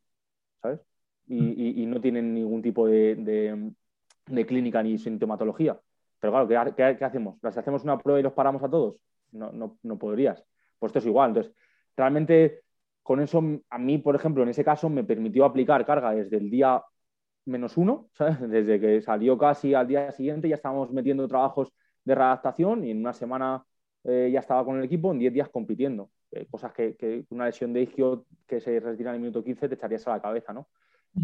¿sabes? 0.61 0.81
Y, 1.27 1.85
no 1.85 2.01
tienen 2.01 2.33
ningún 2.33 2.61
tipo 2.61 2.87
de, 2.87 3.71
clínica 4.45 4.81
ni 4.83 4.97
sintomatología. 4.97 5.79
Pero 6.19 6.47
claro, 6.47 6.75
¿qué, 6.75 6.83
hacemos? 6.83 7.37
¿Las 7.41 7.57
hacemos 7.57 7.83
una 7.83 7.97
prueba 7.97 8.19
y 8.19 8.23
los 8.23 8.33
paramos 8.33 8.63
a 8.63 8.69
todos? 8.69 8.95
No, 9.31 9.77
no, 9.81 9.97
podrías. 9.97 10.43
Pues 10.79 10.89
esto 10.91 10.99
es 10.99 11.05
igual. 11.05 11.29
Entonces, 11.29 11.53
realmente 11.97 12.61
con 13.01 13.19
eso, 13.19 13.43
a 13.69 13.77
mí, 13.77 13.97
por 13.97 14.15
ejemplo, 14.15 14.43
en 14.43 14.49
ese 14.49 14.63
caso 14.63 14.89
me 14.89 15.03
permitió 15.03 15.43
aplicar 15.43 15.85
carga 15.85 16.11
desde 16.11 16.37
el 16.37 16.49
día 16.49 16.81
menos 17.45 17.77
uno. 17.77 18.09
Desde 18.39 18.79
que 18.79 19.01
salió 19.01 19.37
casi 19.37 19.73
al 19.73 19.87
día 19.87 20.11
siguiente 20.11 20.47
ya 20.47 20.55
estábamos 20.55 20.91
metiendo 20.91 21.27
trabajos 21.27 21.73
de 22.05 22.15
readaptación 22.15 22.85
y 22.85 22.91
en 22.91 22.99
una 22.99 23.13
semana 23.13 23.65
eh, 24.03 24.29
ya 24.31 24.39
estaba 24.39 24.65
con 24.65 24.77
el 24.77 24.83
equipo, 24.85 25.11
en 25.11 25.19
10 25.19 25.33
días 25.33 25.49
compitiendo. 25.49 26.09
Eh, 26.31 26.47
cosas 26.49 26.73
que, 26.73 27.25
una 27.29 27.45
lesión 27.45 27.73
de 27.73 27.81
isquio 27.81 28.25
que 28.47 28.59
se 28.59 28.79
retira 28.79 29.11
en 29.11 29.15
el 29.15 29.21
minuto 29.21 29.43
15 29.43 29.69
te 29.69 29.75
echarías 29.75 30.07
a 30.07 30.11
la 30.11 30.21
cabeza, 30.21 30.53
¿no? 30.53 30.67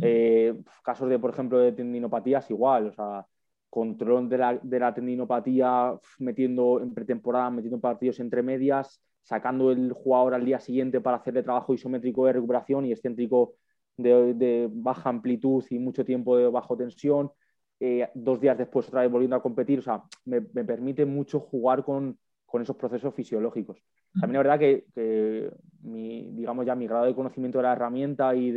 Eh, 0.01 0.55
casos 0.83 1.09
de, 1.09 1.19
por 1.19 1.31
ejemplo, 1.31 1.57
de 1.59 1.71
tendinopatías 1.71 2.49
igual, 2.51 2.87
o 2.87 2.93
sea, 2.93 3.25
control 3.69 4.29
de 4.29 4.37
la, 4.79 4.93
tendinopatía 4.93 5.97
metiendo 6.19 6.81
en 6.81 6.93
pretemporada, 6.93 7.49
metiendo 7.49 7.79
partidos 7.79 8.19
entre 8.19 8.43
medias, 8.43 9.01
sacando 9.21 9.71
el 9.71 9.93
jugador 9.93 10.33
al 10.33 10.45
día 10.45 10.59
siguiente 10.59 11.01
para 11.01 11.17
hacerle 11.17 11.43
trabajo 11.43 11.73
isométrico 11.73 12.25
de 12.25 12.33
recuperación 12.33 12.85
y 12.85 12.91
excéntrico 12.91 13.55
de, 13.97 14.69
baja 14.71 15.09
amplitud 15.09 15.63
y 15.69 15.77
mucho 15.77 16.05
tiempo 16.05 16.37
de 16.37 16.47
bajo 16.47 16.77
tensión, 16.77 17.31
eh, 17.79 18.09
dos 18.13 18.39
días 18.39 18.57
después 18.57 18.87
otra 18.87 19.01
vez 19.01 19.11
volviendo 19.11 19.35
a 19.35 19.41
competir, 19.41 19.79
o 19.79 19.81
sea, 19.81 20.03
me 20.25 20.41
permite 20.41 21.05
mucho 21.05 21.39
jugar 21.39 21.83
con, 21.83 22.17
con 22.49 22.61
esos 22.61 22.75
procesos 22.75 23.13
fisiológicos. 23.13 23.83
También 24.19 24.41
es 24.41 24.47
verdad 24.47 24.59
que, 24.59 25.51
mi, 25.83 26.31
digamos 26.31 26.65
ya 26.65 26.75
mi 26.75 26.87
grado 26.87 27.05
de 27.05 27.15
conocimiento 27.15 27.59
de 27.59 27.63
la 27.63 27.73
herramienta 27.73 28.35
y 28.35 28.51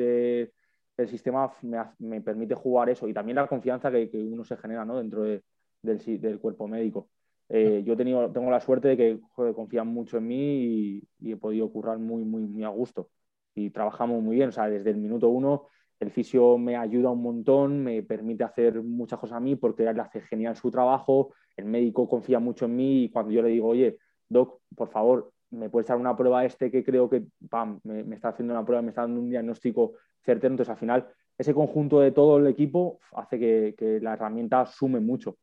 del 0.96 1.08
sistema 1.08 1.52
me, 1.98 2.20
permite 2.20 2.54
jugar 2.54 2.90
eso 2.90 3.08
y 3.08 3.14
también 3.14 3.36
la 3.36 3.46
confianza 3.46 3.90
que, 3.90 4.10
uno 4.14 4.44
se 4.44 4.56
genera 4.56 4.84
dentro 4.84 5.22
del, 5.22 6.38
cuerpo 6.40 6.68
médico. 6.68 7.08
Eh, 7.48 7.82
yo 7.84 7.94
he 7.94 7.96
tenido, 7.96 8.30
tengo 8.30 8.50
la 8.50 8.60
suerte 8.60 8.88
de 8.88 8.96
que 8.96 9.20
confían 9.54 9.88
mucho 9.88 10.18
en 10.18 10.26
mí 10.26 11.04
y, 11.18 11.32
he 11.32 11.36
podido 11.36 11.70
currar 11.70 11.98
muy, 11.98 12.24
muy, 12.24 12.42
muy 12.42 12.64
a 12.64 12.68
gusto. 12.68 13.10
Y 13.54 13.70
trabajamos 13.70 14.22
muy 14.22 14.36
bien, 14.36 14.50
o 14.50 14.52
sea, 14.52 14.68
desde 14.68 14.90
el 14.90 14.96
minuto 14.96 15.28
uno 15.28 15.66
el 16.02 16.10
fisio 16.10 16.58
me 16.58 16.76
ayuda 16.76 17.10
un 17.10 17.22
montón, 17.22 17.84
me 17.84 18.02
permite 18.02 18.42
hacer 18.42 18.82
muchas 18.82 19.20
cosas 19.20 19.36
a 19.36 19.40
mí 19.40 19.54
porque 19.54 19.84
él 19.84 20.00
hace 20.00 20.20
genial 20.22 20.56
su 20.56 20.68
trabajo, 20.70 21.32
el 21.56 21.66
médico 21.66 22.08
confía 22.08 22.40
mucho 22.40 22.64
en 22.64 22.74
mí 22.74 23.04
y 23.04 23.08
cuando 23.08 23.30
yo 23.30 23.40
le 23.40 23.50
digo, 23.50 23.68
oye, 23.68 23.98
doc, 24.28 24.60
por 24.74 24.88
favor, 24.88 25.32
me 25.52 25.70
puedes 25.70 25.88
dar 25.88 25.98
una 25.98 26.16
prueba 26.16 26.44
este 26.44 26.70
que 26.70 26.84
creo 26.84 27.08
que, 27.08 27.24
pam, 27.48 27.80
me, 27.84 28.14
está 28.14 28.28
haciendo 28.28 28.54
una 28.54 28.64
prueba, 28.64 28.82
me 28.82 28.88
está 28.90 29.02
dando 29.02 29.20
un 29.20 29.30
diagnóstico 29.30 29.94
certero, 30.22 30.52
entonces 30.52 30.70
al 30.70 30.78
final 30.78 31.08
ese 31.38 31.54
conjunto 31.54 32.00
de 32.00 32.12
todo 32.12 32.38
el 32.38 32.46
equipo 32.46 33.00
hace 33.12 33.38
que, 33.38 33.98
la 34.00 34.14
herramienta 34.14 34.66
sume 34.66 35.00
mucho. 35.00 35.36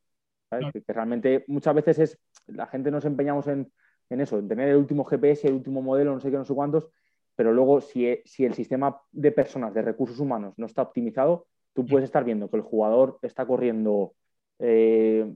Que, 0.50 0.82
realmente 0.88 1.44
muchas 1.48 1.74
veces 1.74 1.98
es, 1.98 2.18
la 2.46 2.66
gente 2.66 2.90
nos 2.90 3.04
empeñamos 3.04 3.46
en, 3.46 3.72
en, 4.08 4.20
eso, 4.20 4.38
en 4.38 4.48
tener 4.48 4.68
el 4.68 4.76
último 4.76 5.04
GPS, 5.04 5.46
el 5.48 5.54
último 5.54 5.82
modelo, 5.82 6.12
no 6.12 6.20
sé 6.20 6.30
qué, 6.30 6.36
no 6.36 6.44
sé 6.44 6.54
cuántos, 6.54 6.88
pero 7.36 7.52
luego 7.52 7.80
si, 7.80 8.20
si 8.24 8.44
el 8.44 8.54
sistema 8.54 9.00
de 9.12 9.32
personas, 9.32 9.72
de 9.74 9.82
recursos 9.82 10.18
humanos 10.18 10.54
no 10.56 10.66
está 10.66 10.82
optimizado, 10.82 11.46
tú 11.72 11.86
puedes 11.86 12.04
estar 12.04 12.24
viendo 12.24 12.50
que 12.50 12.56
el 12.56 12.62
jugador 12.62 13.18
está 13.22 13.46
corriendo 13.46 14.14
eh, 14.58 15.32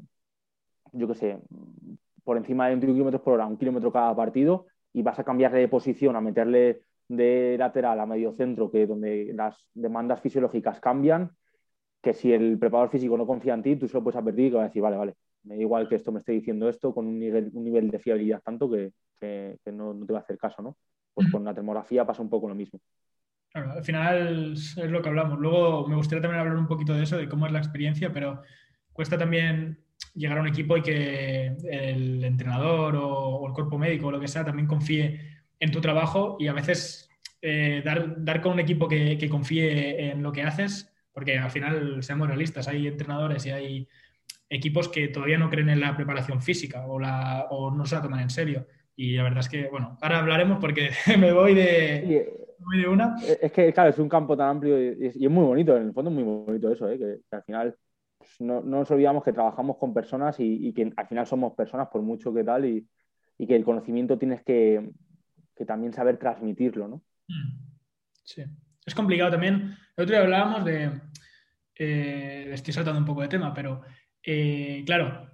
yo 0.93 1.09
qué 1.09 1.15
sé, 1.15 1.39
por 2.25 2.37
encima 2.37 2.65
de 2.65 2.73
21 2.73 2.95
kilómetros 2.95 3.23
por 3.23 3.35
hora, 3.35 3.47
un 3.47 3.57
kilómetro 3.57 3.93
cada 3.93 4.15
partido, 4.17 4.67
y 4.93 5.03
vas 5.03 5.19
a 5.19 5.25
cambiarle 5.25 5.61
de 5.61 5.69
posición, 5.69 6.17
a 6.17 6.21
meterle 6.21 6.81
de 7.09 7.57
lateral 7.59 8.01
a 8.01 8.07
medio 8.07 8.33
centro, 8.33 8.71
que 8.71 8.87
donde 8.87 9.33
las 9.35 9.69
demandas 9.75 10.21
fisiológicas 10.21 10.81
cambian, 10.81 11.31
que 12.03 12.15
si 12.15 12.33
el 12.33 12.59
preparador 12.59 12.91
físico 12.91 13.17
no 13.17 13.27
confía 13.27 13.55
en 13.55 13.63
ti, 13.63 13.77
tú 13.77 13.89
solo 13.89 14.05
puedes 14.05 14.19
advertir 14.19 14.51
que 14.51 14.57
va 14.57 14.63
a 14.65 14.67
decir, 14.67 14.83
vale, 14.83 14.97
vale, 14.97 15.15
me 15.45 15.57
da 15.57 15.61
igual 15.61 15.89
que 15.89 15.97
esto 15.97 16.13
me 16.13 16.19
esté 16.19 16.33
diciendo 16.33 16.69
esto 16.69 16.95
con 16.95 17.07
un 17.07 17.19
nivel, 17.19 17.51
un 17.53 17.65
nivel 17.65 17.91
de 17.91 17.99
fiabilidad 17.99 18.43
tanto 18.43 18.71
que, 18.71 18.93
no, 19.73 19.95
te 20.07 20.13
va 20.13 20.19
a 20.19 20.23
hacer 20.23 20.39
caso, 20.39 20.63
¿no? 20.63 20.77
Pues 21.13 21.31
con 21.31 21.45
la 21.45 21.55
termografía 21.55 22.05
pasa 22.05 22.23
un 22.23 22.29
poco 22.29 22.49
lo 22.49 22.55
mismo. 22.55 22.81
Claro, 23.51 23.73
al 23.73 23.85
final 23.85 24.53
es 24.53 24.77
lo 24.77 25.01
que 25.01 25.09
hablamos. 25.09 25.39
Luego 25.39 25.87
me 25.87 25.95
gustaría 25.95 26.21
también 26.21 26.41
hablar 26.41 26.57
un 26.57 26.67
poquito 26.67 26.93
de 26.93 27.05
eso, 27.05 27.17
de 27.17 27.29
cómo 27.29 27.47
es 27.47 27.53
la 27.53 27.61
experiencia, 27.61 28.13
pero 28.13 28.43
cuesta 28.93 29.17
también 29.17 29.84
llegar 30.15 30.39
a 30.39 30.41
un 30.41 30.49
equipo 30.49 30.77
y 30.77 30.83
que 30.83 31.57
el 31.71 32.25
entrenador 32.25 32.97
o, 32.97 33.47
el 33.47 33.53
cuerpo 33.53 33.79
médico 33.79 34.07
o 34.07 34.11
lo 34.11 34.21
que 34.21 34.29
sea 34.29 34.45
también 34.45 34.69
confíe 34.69 35.21
en 35.59 35.71
tu 35.71 35.81
trabajo 35.81 36.37
y 36.39 36.47
a 36.47 36.53
veces 36.53 37.11
eh, 37.43 37.83
dar, 37.85 38.25
dar, 38.25 38.41
con 38.41 38.53
un 38.53 38.61
equipo 38.61 38.89
que, 38.89 39.19
que, 39.19 39.29
confíe 39.29 40.11
en 40.11 40.23
lo 40.23 40.33
que 40.33 40.43
haces, 40.43 40.93
porque 41.13 41.39
al 41.39 41.51
final, 41.51 42.03
seamos 42.03 42.29
realistas, 42.29 42.69
hay 42.69 42.87
entrenadores 42.87 43.45
y 43.47 43.51
hay 43.51 43.89
equipos 44.49 44.89
que 44.89 45.09
todavía 45.09 45.39
no 45.39 45.51
creen 45.51 45.69
en 45.69 45.81
la 45.81 45.97
preparación 45.97 46.41
física 46.41 46.87
o, 46.87 46.99
la, 46.99 47.47
o 47.51 47.71
no 47.71 47.85
se 47.87 47.97
la 47.97 48.03
toman 48.03 48.21
en 48.21 48.31
serio. 48.31 48.67
Y 48.97 49.17
la 49.17 49.25
verdad 49.25 49.41
es 49.41 49.49
que, 49.49 49.69
bueno, 49.69 49.99
ahora 50.01 50.19
hablaremos 50.19 50.59
porque 50.61 50.91
me 51.19 51.33
voy 51.33 51.55
de, 51.55 52.33
de 52.77 52.89
una. 52.89 53.17
Es 53.41 53.53
que, 53.53 53.73
claro, 53.73 53.91
es 53.91 53.99
un 53.99 54.09
campo 54.09 54.37
tan 54.37 54.49
amplio 54.49 54.81
y, 54.81 55.07
es 55.07 55.31
muy 55.31 55.45
bonito, 55.45 55.77
en 55.77 55.89
el 55.89 55.93
fondo 55.93 56.11
es 56.11 56.17
muy 56.17 56.25
bonito 56.25 56.73
eso, 56.73 56.89
¿eh? 56.89 56.99
que 56.99 57.37
al 57.37 57.43
final 57.43 57.77
no, 58.41 58.61
nos 58.63 58.91
olvidamos 58.91 59.25
que 59.25 59.33
trabajamos 59.33 59.77
con 59.77 59.95
personas 59.95 60.37
y, 60.39 60.73
que 60.73 60.93
al 60.97 61.07
final 61.07 61.27
somos 61.27 61.55
personas 61.55 61.89
por 61.89 62.03
mucho 62.03 62.33
que 62.33 62.45
tal 62.45 62.65
y, 62.65 62.87
que 63.47 63.57
el 63.57 63.65
conocimiento 63.65 64.19
tienes 64.19 64.43
que, 64.43 64.93
también 65.67 65.93
saber 65.93 66.19
transmitirlo, 66.19 66.89
¿no? 66.89 67.03
Sí. 68.23 68.43
Es 68.85 68.95
complicado 68.95 69.33
también. 69.33 69.77
El 69.97 70.05
otro 70.05 70.15
día 70.15 70.23
hablábamos 70.23 70.65
de... 70.65 71.01
Eh, 71.77 72.51
estoy 72.53 72.73
saltando 72.73 73.01
un 73.01 73.07
poco 73.07 73.23
de 73.23 73.29
tema, 73.29 73.53
pero 73.53 73.83
eh, 74.23 74.83
claro, 74.87 75.29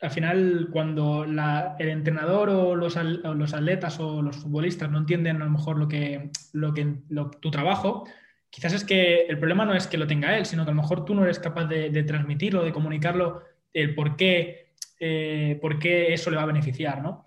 al 0.00 0.10
final 0.10 0.68
cuando 0.72 1.24
el 1.24 1.88
entrenador 1.88 2.48
o 2.48 2.74
los, 2.74 2.96
atletas 2.96 4.00
o 4.00 4.22
los 4.22 4.36
futbolistas 4.36 4.90
no 4.90 4.98
entienden 4.98 5.42
a 5.42 5.44
lo 5.44 5.50
mejor 5.50 5.78
lo 5.78 5.88
que, 5.88 6.30
lo 6.52 6.72
que 6.72 6.96
tu 7.40 7.50
trabajo, 7.50 8.04
quizás 8.50 8.72
es 8.72 8.84
que 8.84 9.22
el 9.22 9.38
problema 9.38 9.64
no 9.64 9.74
es 9.74 9.86
que 9.86 9.96
lo 9.96 10.06
tenga 10.06 10.36
él, 10.36 10.44
sino 10.44 10.64
que 10.64 10.70
a 10.70 10.74
lo 10.74 10.82
mejor 10.82 11.04
tú 11.04 11.14
no 11.14 11.24
eres 11.24 11.38
capaz 11.38 11.66
de, 11.66 12.02
transmitirlo, 12.02 12.64
de 12.64 12.72
comunicarlo, 12.72 13.42
el 13.72 13.94
por 13.94 14.16
qué, 14.16 14.72
eh, 14.98 15.58
por 15.62 15.78
qué 15.78 16.12
eso 16.12 16.30
le 16.30 16.36
va 16.36 16.42
a 16.42 16.46
beneficiar, 16.46 17.02
¿no? 17.02 17.24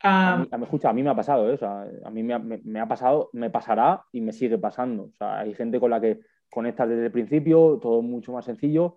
a, 0.00 0.36
mí, 0.36 0.48
escucha, 0.62 0.90
a 0.90 0.92
mí 0.92 1.02
me 1.02 1.10
ha 1.10 1.14
pasado, 1.14 1.52
¿eh? 1.52 1.58
a 2.04 2.10
mí 2.10 2.22
me 2.22 2.80
ha, 2.80 2.86
pasado, 2.86 3.30
me 3.32 3.50
pasará 3.50 4.04
y 4.12 4.20
me 4.20 4.32
sigue 4.32 4.58
pasando. 4.58 5.04
O 5.04 5.12
sea, 5.16 5.40
hay 5.40 5.54
gente 5.54 5.80
con 5.80 5.90
la 5.90 6.00
que 6.00 6.20
conectas 6.50 6.88
desde 6.88 7.06
el 7.06 7.12
principio, 7.12 7.78
todo 7.80 8.02
mucho 8.02 8.32
más 8.32 8.44
sencillo, 8.44 8.96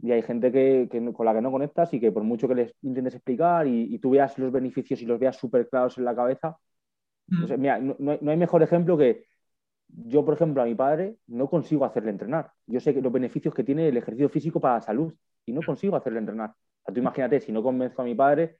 y 0.00 0.12
hay 0.12 0.22
gente 0.22 0.52
que, 0.52 0.88
con 1.12 1.26
la 1.26 1.34
que 1.34 1.40
no 1.40 1.50
conectas 1.50 1.92
y 1.92 2.00
que 2.00 2.12
por 2.12 2.22
mucho 2.22 2.48
que 2.48 2.54
les 2.54 2.74
intentes 2.82 3.14
explicar 3.14 3.66
y, 3.66 3.98
tú 3.98 4.10
veas 4.10 4.38
los 4.38 4.52
beneficios 4.52 5.02
y 5.02 5.06
los 5.06 5.18
veas 5.18 5.36
súper 5.36 5.68
claros 5.68 5.98
en 5.98 6.04
la 6.04 6.14
cabeza, 6.14 6.56
mm. 7.28 7.52
mira, 7.58 7.78
no, 7.80 8.30
hay 8.30 8.36
mejor 8.36 8.62
ejemplo 8.62 8.96
que 8.96 9.24
yo, 9.88 10.24
por 10.24 10.34
ejemplo, 10.34 10.62
a 10.62 10.66
mi 10.66 10.74
padre 10.74 11.16
no 11.26 11.48
consigo 11.48 11.84
hacerle 11.84 12.10
entrenar. 12.10 12.50
Yo 12.66 12.80
sé 12.80 12.94
que 12.94 13.00
los 13.00 13.12
beneficios 13.12 13.54
que 13.54 13.64
tiene 13.64 13.88
el 13.88 13.96
ejercicio 13.96 14.28
físico 14.28 14.60
para 14.60 14.74
la 14.74 14.80
salud 14.80 15.12
y 15.46 15.52
no 15.52 15.62
consigo 15.62 15.96
hacerle 15.96 16.20
entrenar. 16.20 16.52
O 16.84 16.92
tú 16.92 17.00
imagínate, 17.00 17.40
si 17.40 17.52
no 17.52 17.62
convenzo 17.62 18.02
a 18.02 18.04
mi 18.04 18.14
padre, 18.14 18.58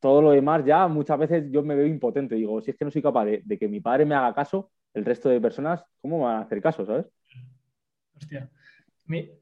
todo 0.00 0.22
lo 0.22 0.30
demás 0.30 0.64
ya 0.64 0.88
muchas 0.88 1.18
veces 1.18 1.50
yo 1.50 1.62
me 1.62 1.74
veo 1.74 1.86
impotente. 1.86 2.34
Digo, 2.34 2.60
si 2.60 2.70
es 2.70 2.76
que 2.76 2.84
no 2.84 2.90
soy 2.90 3.02
capaz 3.02 3.24
de, 3.24 3.42
de 3.44 3.58
que 3.58 3.68
mi 3.68 3.80
padre 3.80 4.04
me 4.04 4.14
haga 4.14 4.34
caso, 4.34 4.70
el 4.94 5.04
resto 5.04 5.28
de 5.28 5.40
personas, 5.40 5.84
¿cómo 6.00 6.20
van 6.20 6.36
a 6.36 6.40
hacer 6.42 6.60
caso, 6.60 6.84
sabes? 6.84 7.06
Hostia. 8.16 8.50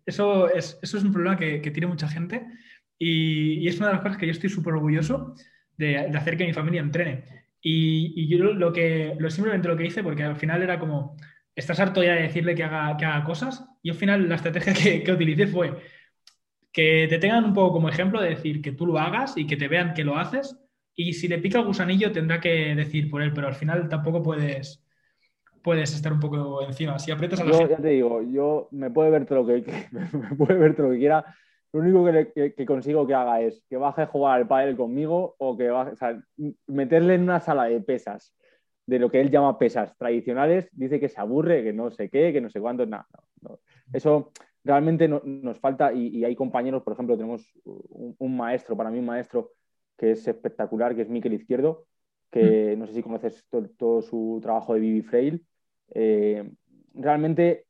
Eso 0.06 0.48
es, 0.48 0.78
eso 0.80 0.98
es 0.98 1.04
un 1.04 1.12
problema 1.12 1.36
que, 1.36 1.60
tiene 1.60 1.86
mucha 1.86 2.08
gente 2.08 2.46
y, 2.98 3.68
es 3.68 3.78
una 3.78 3.88
de 3.88 3.94
las 3.94 4.02
cosas 4.02 4.16
que 4.16 4.26
yo 4.26 4.32
estoy 4.32 4.48
súper 4.48 4.74
orgulloso 4.74 5.34
de, 5.76 5.98
hacer 5.98 6.36
que 6.36 6.46
mi 6.46 6.52
familia 6.52 6.80
entrene. 6.80 7.24
Y, 7.70 8.28
yo 8.28 8.38
lo 8.38 8.72
que, 8.72 9.14
lo, 9.18 9.31
simplemente 9.31 9.68
lo 9.68 9.76
que 9.76 9.87
hice, 9.87 10.02
porque 10.02 10.22
al 10.22 10.37
final 10.37 10.62
era 10.62 10.78
como, 10.78 11.16
estás 11.54 11.81
harto 11.81 12.02
ya 12.02 12.14
de 12.14 12.22
decirle 12.22 12.54
que 12.54 12.64
haga, 12.64 12.96
que 12.96 13.04
haga 13.04 13.24
cosas, 13.24 13.64
y 13.83 13.90
al 13.90 13.96
final 13.96 14.28
la 14.28 14.37
estrategia 14.37 14.72
que, 14.83 15.02
que 15.02 15.12
utilicé 15.12 15.46
fue 15.46 15.76
que 16.72 17.07
te 17.09 17.18
tengan 17.18 17.44
un 17.44 17.54
poco 17.54 17.72
como 17.72 17.88
ejemplo 17.88 18.20
de 18.20 18.31
decir 18.31 18.62
que 18.62 18.72
tú 18.72 18.87
lo 18.87 18.98
hagas 18.98 19.37
y 19.37 19.46
que 19.46 19.57
te 19.57 19.68
vean 19.68 19.94
que 19.94 20.04
lo 20.04 20.16
haces, 20.16 20.57
y 20.94 21.12
si 21.12 21.28
le 21.28 21.38
pica 21.38 21.59
el 21.59 21.66
gusanillo 21.66 22.12
tendrá 22.12 22.40
que 22.40 22.74
decir 22.74 23.11
por 23.11 23.22
él, 23.22 23.33
pero 23.33 23.48
al 23.48 23.54
final 23.54 23.88
tampoco 23.88 24.22
puedes 24.22 24.85
puedes 25.62 25.94
estar 25.94 26.12
un 26.12 26.20
poco 26.20 26.62
encima. 26.62 26.98
Si 26.98 27.11
aprietas 27.11 27.40
a 27.40 27.44
la 27.44 27.52
yo, 27.52 27.68
ya 27.68 27.76
te 27.76 27.88
digo, 27.88 28.22
yo 28.22 28.68
me 28.70 28.90
puede 28.90 29.11
lo 29.18 29.46
que, 29.46 29.64
me 29.92 30.37
puede 30.37 30.59
ver 30.59 30.74
todo 30.74 30.87
lo 30.87 30.92
que 30.92 30.98
quiera. 30.98 31.24
Lo 31.72 31.81
único 31.81 32.04
que, 32.04 32.66
consigo 32.66 33.07
que 33.07 33.14
haga 33.14 33.42
es 33.42 33.62
que 33.68 33.76
baje 33.76 34.02
a 34.02 34.07
jugar 34.07 34.40
al 34.40 34.48
pádel 34.48 34.76
conmigo 34.76 35.35
o 35.38 35.57
que 35.57 35.68
baje, 35.68 35.92
o 35.92 35.96
sea, 35.96 36.22
meterle 36.66 37.14
en 37.14 37.22
una 37.22 37.40
sala 37.40 37.64
de 37.64 37.81
pesas, 37.81 38.35
de 38.87 38.98
lo 38.98 39.11
que 39.11 39.20
él 39.20 39.31
llama 39.31 39.59
pesas 39.59 39.94
tradicionales, 39.98 40.68
dice 40.72 40.98
que 40.98 41.11
se 41.11 41.20
aburre, 41.20 41.62
que 41.62 41.74
no 41.74 41.90
sé 41.90 42.09
qué, 42.09 42.33
que 42.33 42.40
no 42.40 42.48
sé 42.48 42.59
cuánto, 42.59 42.87
nada. 42.87 43.07
Eso 43.92 44.33
realmente 44.64 45.09
nos 45.09 45.59
falta 45.61 45.92
y, 45.92 46.24
hay 46.24 46.35
compañeros, 46.35 46.83
por 46.83 46.94
ejemplo, 46.94 47.16
tenemos 47.16 47.46
un, 47.64 48.37
maestro, 48.37 48.76
para 48.76 48.90
mí 48.90 48.98
un 48.98 49.07
maestro 49.07 49.52
que 49.96 50.12
es 50.12 50.26
espectacular, 50.26 50.94
que 50.94 51.02
es 51.02 51.09
Miquel 51.11 51.35
Izquierdo, 51.35 51.87
que 52.31 52.74
mm. 52.74 52.78
no 52.78 52.87
sé 52.87 52.94
si 52.94 53.02
conoces 53.02 53.46
todo, 53.76 54.00
su 54.00 54.38
trabajo 54.42 54.72
de 54.74 54.81
Vivi 54.81 55.02
Frail. 55.02 55.44
Eh, 55.94 56.50
realmente, 56.94 57.66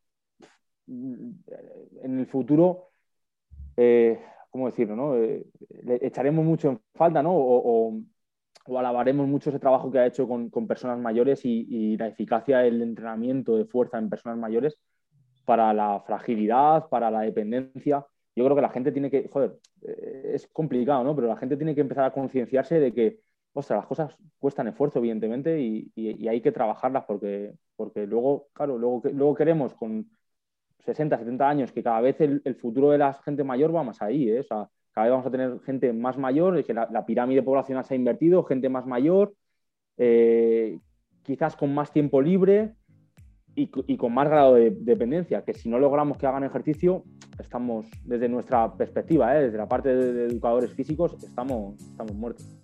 en 0.86 2.18
el 2.18 2.26
futuro, 2.26 2.87
eh, 3.80 4.20
¿cómo 4.50 4.66
decirlo? 4.66 4.96
No? 4.96 5.16
Eh, 5.16 5.46
echaremos 6.00 6.44
mucho 6.44 6.70
en 6.70 6.80
falta, 6.94 7.22
¿no? 7.22 7.32
O, 7.34 8.00
alabaremos 8.76 9.26
mucho 9.28 9.50
ese 9.50 9.60
trabajo 9.60 9.90
que 9.90 9.98
ha 9.98 10.06
hecho 10.06 10.28
con, 10.28 10.50
personas 10.66 10.98
mayores 10.98 11.40
y, 11.44 11.96
la 11.96 12.08
eficacia 12.08 12.58
del 12.58 12.82
entrenamiento 12.82 13.56
de 13.56 13.64
fuerza 13.64 13.98
en 13.98 14.10
personas 14.10 14.36
mayores 14.38 14.78
para 15.44 15.72
la 15.72 16.00
fragilidad, 16.06 16.88
para 16.88 17.10
la 17.10 17.20
dependencia. 17.22 18.04
Yo 18.36 18.44
creo 18.44 18.56
que 18.56 18.62
la 18.62 18.70
gente 18.70 18.92
tiene 18.92 19.10
que, 19.10 19.28
joder, 19.28 19.58
es 19.80 20.48
complicado, 20.48 21.04
¿no? 21.04 21.14
Pero 21.14 21.28
la 21.28 21.36
gente 21.36 21.56
tiene 21.56 21.74
que 21.74 21.80
empezar 21.80 22.04
a 22.04 22.12
concienciarse 22.12 22.80
de 22.80 22.92
que 22.92 23.20
ostras, 23.52 23.78
las 23.78 23.86
cosas 23.86 24.16
cuestan 24.38 24.68
esfuerzo, 24.68 24.98
evidentemente, 24.98 25.60
y, 25.60 26.28
hay 26.28 26.40
que 26.40 26.52
trabajarlas 26.52 27.04
porque, 27.06 27.54
porque 27.76 28.06
luego, 28.06 28.48
claro, 28.52 28.78
luego 28.78 29.34
queremos 29.34 29.74
con 29.74 30.10
60, 30.84 31.18
70 31.18 31.48
años 31.48 31.72
que 31.72 31.82
cada 31.82 32.00
vez 32.00 32.20
el, 32.20 32.54
futuro 32.56 32.90
de 32.90 32.98
la 32.98 33.12
gente 33.12 33.44
mayor 33.44 33.74
va 33.74 33.82
más 33.82 34.00
ahí, 34.02 34.30
¿eh? 34.30 34.40
o 34.40 34.42
sea, 34.42 34.68
cada 34.92 35.06
vez 35.06 35.12
vamos 35.12 35.26
a 35.26 35.30
tener 35.30 35.60
gente 35.60 35.92
más 35.92 36.18
mayor, 36.18 36.62
que 36.64 36.74
la, 36.74 37.06
pirámide 37.06 37.42
poblacional 37.42 37.84
se 37.84 37.94
ha 37.94 37.96
invertido, 37.96 38.44
gente 38.44 38.68
más 38.68 38.86
mayor, 38.86 39.34
eh, 39.96 40.78
quizás 41.22 41.56
con 41.56 41.74
más 41.74 41.92
tiempo 41.92 42.20
libre 42.22 42.74
y, 43.54 43.96
con 43.96 44.14
más 44.14 44.28
grado 44.28 44.54
de, 44.54 44.70
dependencia, 44.70 45.42
que 45.42 45.52
si 45.52 45.68
no 45.68 45.78
logramos 45.78 46.16
que 46.16 46.26
hagan 46.26 46.44
ejercicio, 46.44 47.04
estamos, 47.38 47.86
desde 48.04 48.28
nuestra 48.28 48.72
perspectiva, 48.74 49.36
¿eh? 49.36 49.44
desde 49.44 49.58
la 49.58 49.68
parte 49.68 49.94
de, 49.94 50.26
educadores 50.26 50.72
físicos, 50.72 51.16
estamos, 51.22 51.74
estamos 51.80 52.14
muertos. 52.14 52.57